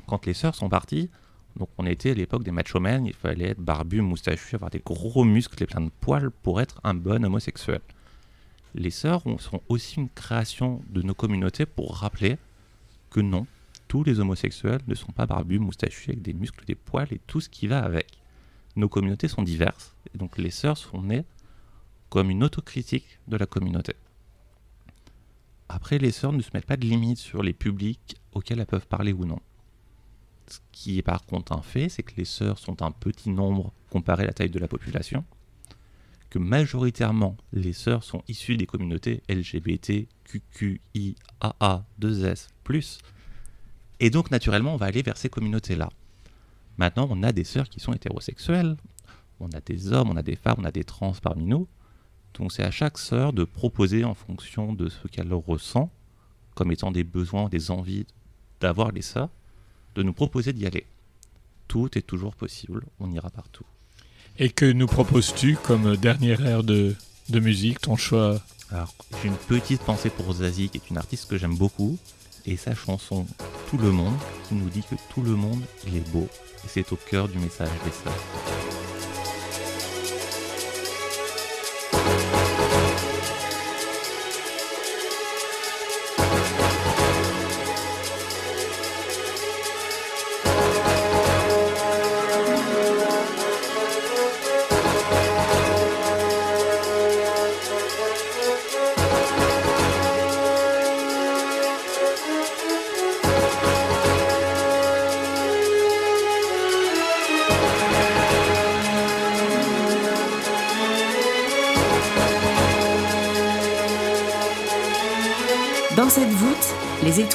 [0.07, 1.11] Quand les sœurs sont parties,
[1.59, 4.83] donc on était à l'époque des macho men, il fallait être barbu, moustachu, avoir des
[4.85, 7.81] gros muscles et plein de poils pour être un bon homosexuel
[8.75, 12.37] les sœurs ont- sont aussi une création de nos communautés pour rappeler
[13.11, 13.47] que non,
[13.89, 17.41] tous les homosexuels ne sont pas barbus, moustachus, avec des muscles, des poils et tout
[17.41, 18.19] ce qui va avec.
[18.77, 21.25] Nos communautés sont diverses, et donc les sœurs sont nées
[22.11, 23.95] comme une autocritique de la communauté.
[25.69, 28.87] Après, les sœurs ne se mettent pas de limites sur les publics auxquels elles peuvent
[28.87, 29.41] parler ou non.
[30.49, 33.73] Ce qui est par contre un fait, c'est que les sœurs sont un petit nombre
[33.91, 35.25] comparé à la taille de la population
[36.31, 42.99] que majoritairement les sœurs sont issues des communautés LGBT, QQIAA, 2S+.
[44.01, 45.91] Et donc naturellement on va aller vers ces communautés-là.
[46.77, 48.77] Maintenant on a des sœurs qui sont hétérosexuelles,
[49.41, 51.67] on a des hommes, on a des femmes, on a des trans parmi nous.
[52.35, 55.91] Donc c'est à chaque sœur de proposer en fonction de ce qu'elle ressent,
[56.55, 58.07] comme étant des besoins, des envies
[58.61, 59.31] d'avoir les sœurs,
[59.99, 60.87] de nous proposer d'y aller.
[61.67, 63.65] Tout est toujours possible, on ira partout.
[64.39, 66.95] Et que nous proposes-tu comme dernière aire de,
[67.29, 68.41] de musique, ton choix?
[68.71, 71.99] Alors, j'ai une petite pensée pour Zazie, qui est une artiste que j'aime beaucoup,
[72.47, 73.27] et sa chanson
[73.69, 74.15] Tout le monde,
[74.49, 76.29] qui nous dit que tout le monde, il est beau,
[76.65, 78.98] et c'est au cœur du message des sœurs.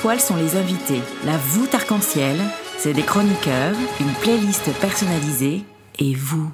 [0.04, 0.99] Étoiles sont les invités.
[1.24, 2.36] La voûte arc-en-ciel,
[2.78, 5.64] c'est des chroniqueurs, une playlist personnalisée
[5.97, 6.51] et vous.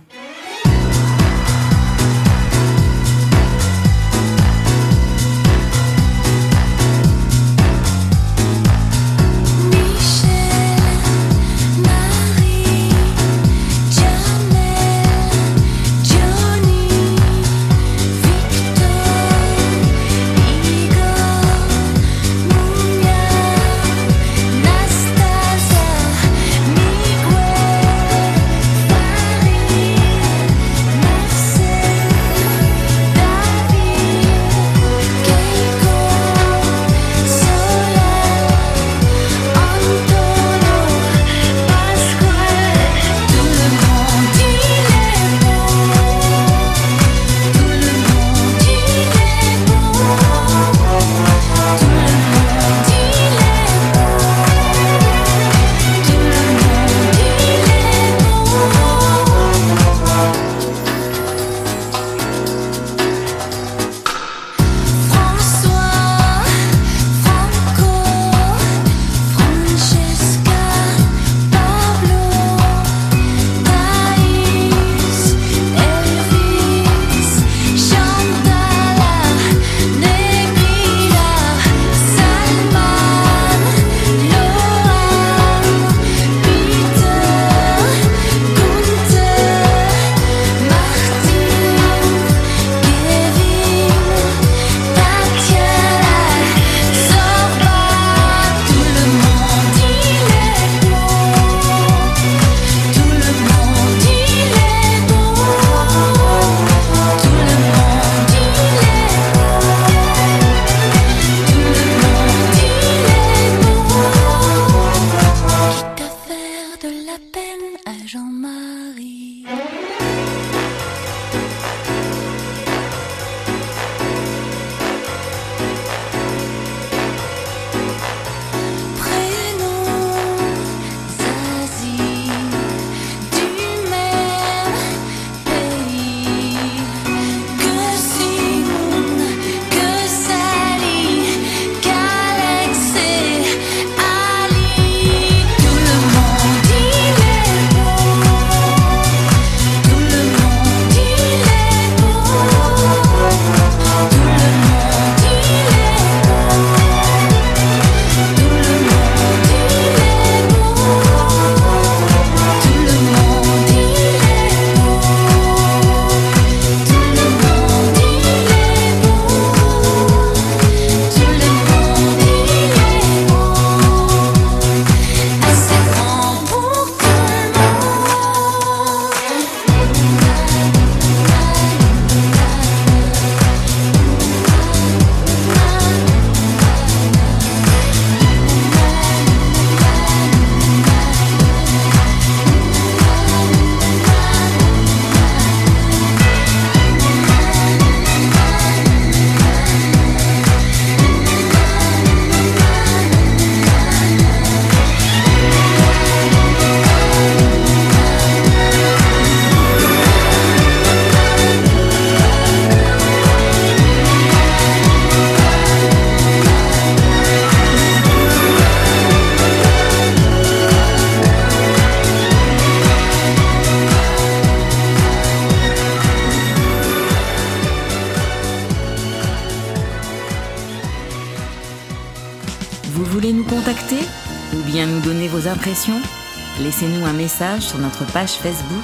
[237.58, 238.84] Sur notre page Facebook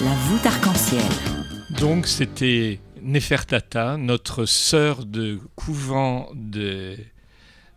[0.00, 1.02] La voûte arc-en-ciel.
[1.80, 6.96] Donc c'était Nefertata, notre sœur de couvent de-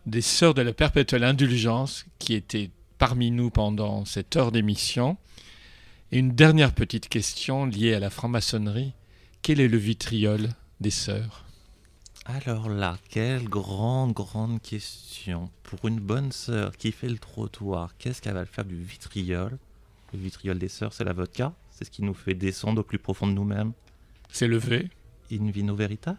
[0.04, 5.16] des sœurs de la perpétuelle indulgence, qui était parmi nous pendant cette heure d'émission.
[6.12, 8.92] Et une dernière petite question liée à la franc-maçonnerie.
[9.42, 11.44] Quel est le vitriol des sœurs?
[12.26, 15.50] Alors là, quelle grande, grande question.
[15.62, 19.58] Pour une bonne sœur qui fait le trottoir, qu'est-ce qu'elle va faire du vitriol?
[20.16, 21.52] Le vitriol des sœurs, c'est la vodka.
[21.70, 23.72] C'est ce qui nous fait descendre au plus profond de nous-mêmes.
[24.30, 24.88] C'est le V,
[25.30, 26.16] In vino veritas.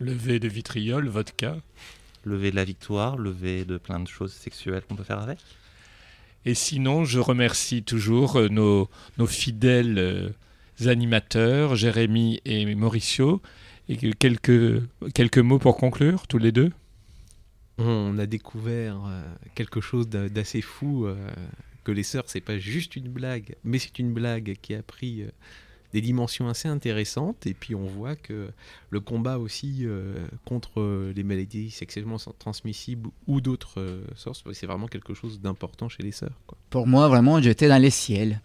[0.00, 1.56] Le V de vitriol, vodka.
[2.24, 5.20] Le V de la victoire, le V de plein de choses sexuelles qu'on peut faire
[5.20, 5.38] avec.
[6.44, 8.88] Et sinon, je remercie toujours euh, nos,
[9.18, 10.30] nos fidèles euh,
[10.86, 13.40] animateurs, Jérémy et Mauricio.
[13.88, 14.82] Et que quelques,
[15.14, 16.72] quelques mots pour conclure, tous les deux.
[17.78, 19.22] On a découvert euh,
[19.54, 21.06] quelque chose d'a- d'assez fou,
[21.92, 25.30] les sœurs, c'est pas juste une blague, mais c'est une blague qui a pris euh,
[25.92, 27.46] des dimensions assez intéressantes.
[27.46, 28.50] Et puis on voit que
[28.90, 30.14] le combat aussi euh,
[30.44, 35.88] contre euh, les maladies sexuellement transmissibles ou d'autres euh, sources, c'est vraiment quelque chose d'important
[35.88, 36.38] chez les sœurs.
[36.70, 38.40] Pour moi, vraiment, j'étais dans les ciels.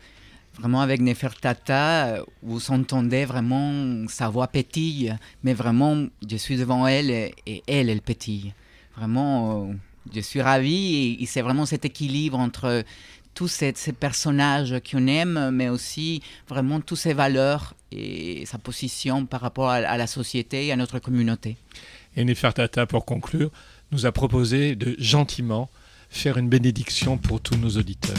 [0.59, 7.11] Vraiment, avec Nefertata, vous entendez vraiment sa voix pétille, mais vraiment, je suis devant elle
[7.11, 8.53] et, elle, elle pétille.
[8.95, 9.73] Vraiment,
[10.13, 12.85] je suis ravi et c'est vraiment cet équilibre entre
[13.35, 19.25] tous ces, ces personnages qu'on aime, mais aussi vraiment toutes ses valeurs et sa position
[19.25, 21.57] par rapport à, à la société et à notre communauté.
[22.15, 23.51] Et Nefertata, pour conclure,
[23.91, 25.69] nous a proposé de gentiment
[26.09, 28.15] faire une bénédiction pour tous nos auditeurs.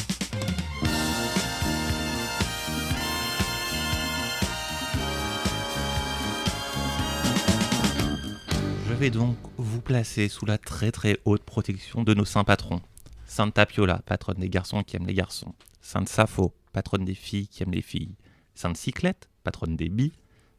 [8.88, 12.80] Je vais donc vous placer sous la très très haute protection de nos saints patrons.
[13.26, 15.54] Sainte Tapiola, patronne des garçons qui aiment les garçons.
[15.80, 18.16] Sainte Sappho, patronne des filles qui aiment les filles.
[18.54, 20.12] Sainte Cyclette, patronne des bi.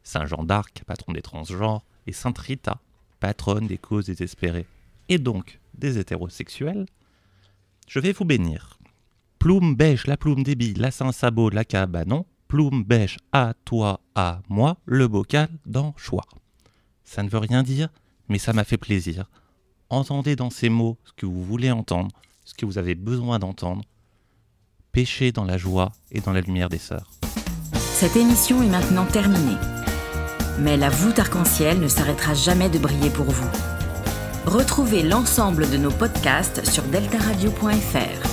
[0.03, 1.85] Saint Jean d'Arc, patron des transgenres.
[2.05, 2.79] Et Sainte Rita,
[3.19, 4.67] patronne des causes désespérées.
[5.09, 6.85] Et donc des hétérosexuels.
[7.87, 8.77] Je vais vous bénir.
[9.39, 12.25] Plume bêche, la plume des billes, la Saint Sabot, la cabanon.
[12.47, 16.25] Plume bêche, à toi, à moi, le bocal dans choix.
[17.03, 17.89] Ça ne veut rien dire,
[18.29, 19.29] mais ça m'a fait plaisir.
[19.89, 22.11] Entendez dans ces mots ce que vous voulez entendre,
[22.47, 23.83] ce que vous avez besoin d'entendre.
[24.93, 27.11] Pêchez dans la joie et dans la lumière des sœurs.
[27.75, 29.57] Cette émission est maintenant terminée.
[30.59, 33.49] Mais la voûte arc-en-ciel ne s'arrêtera jamais de briller pour vous.
[34.45, 38.26] Retrouvez l'ensemble de nos podcasts sur deltaradio.fr.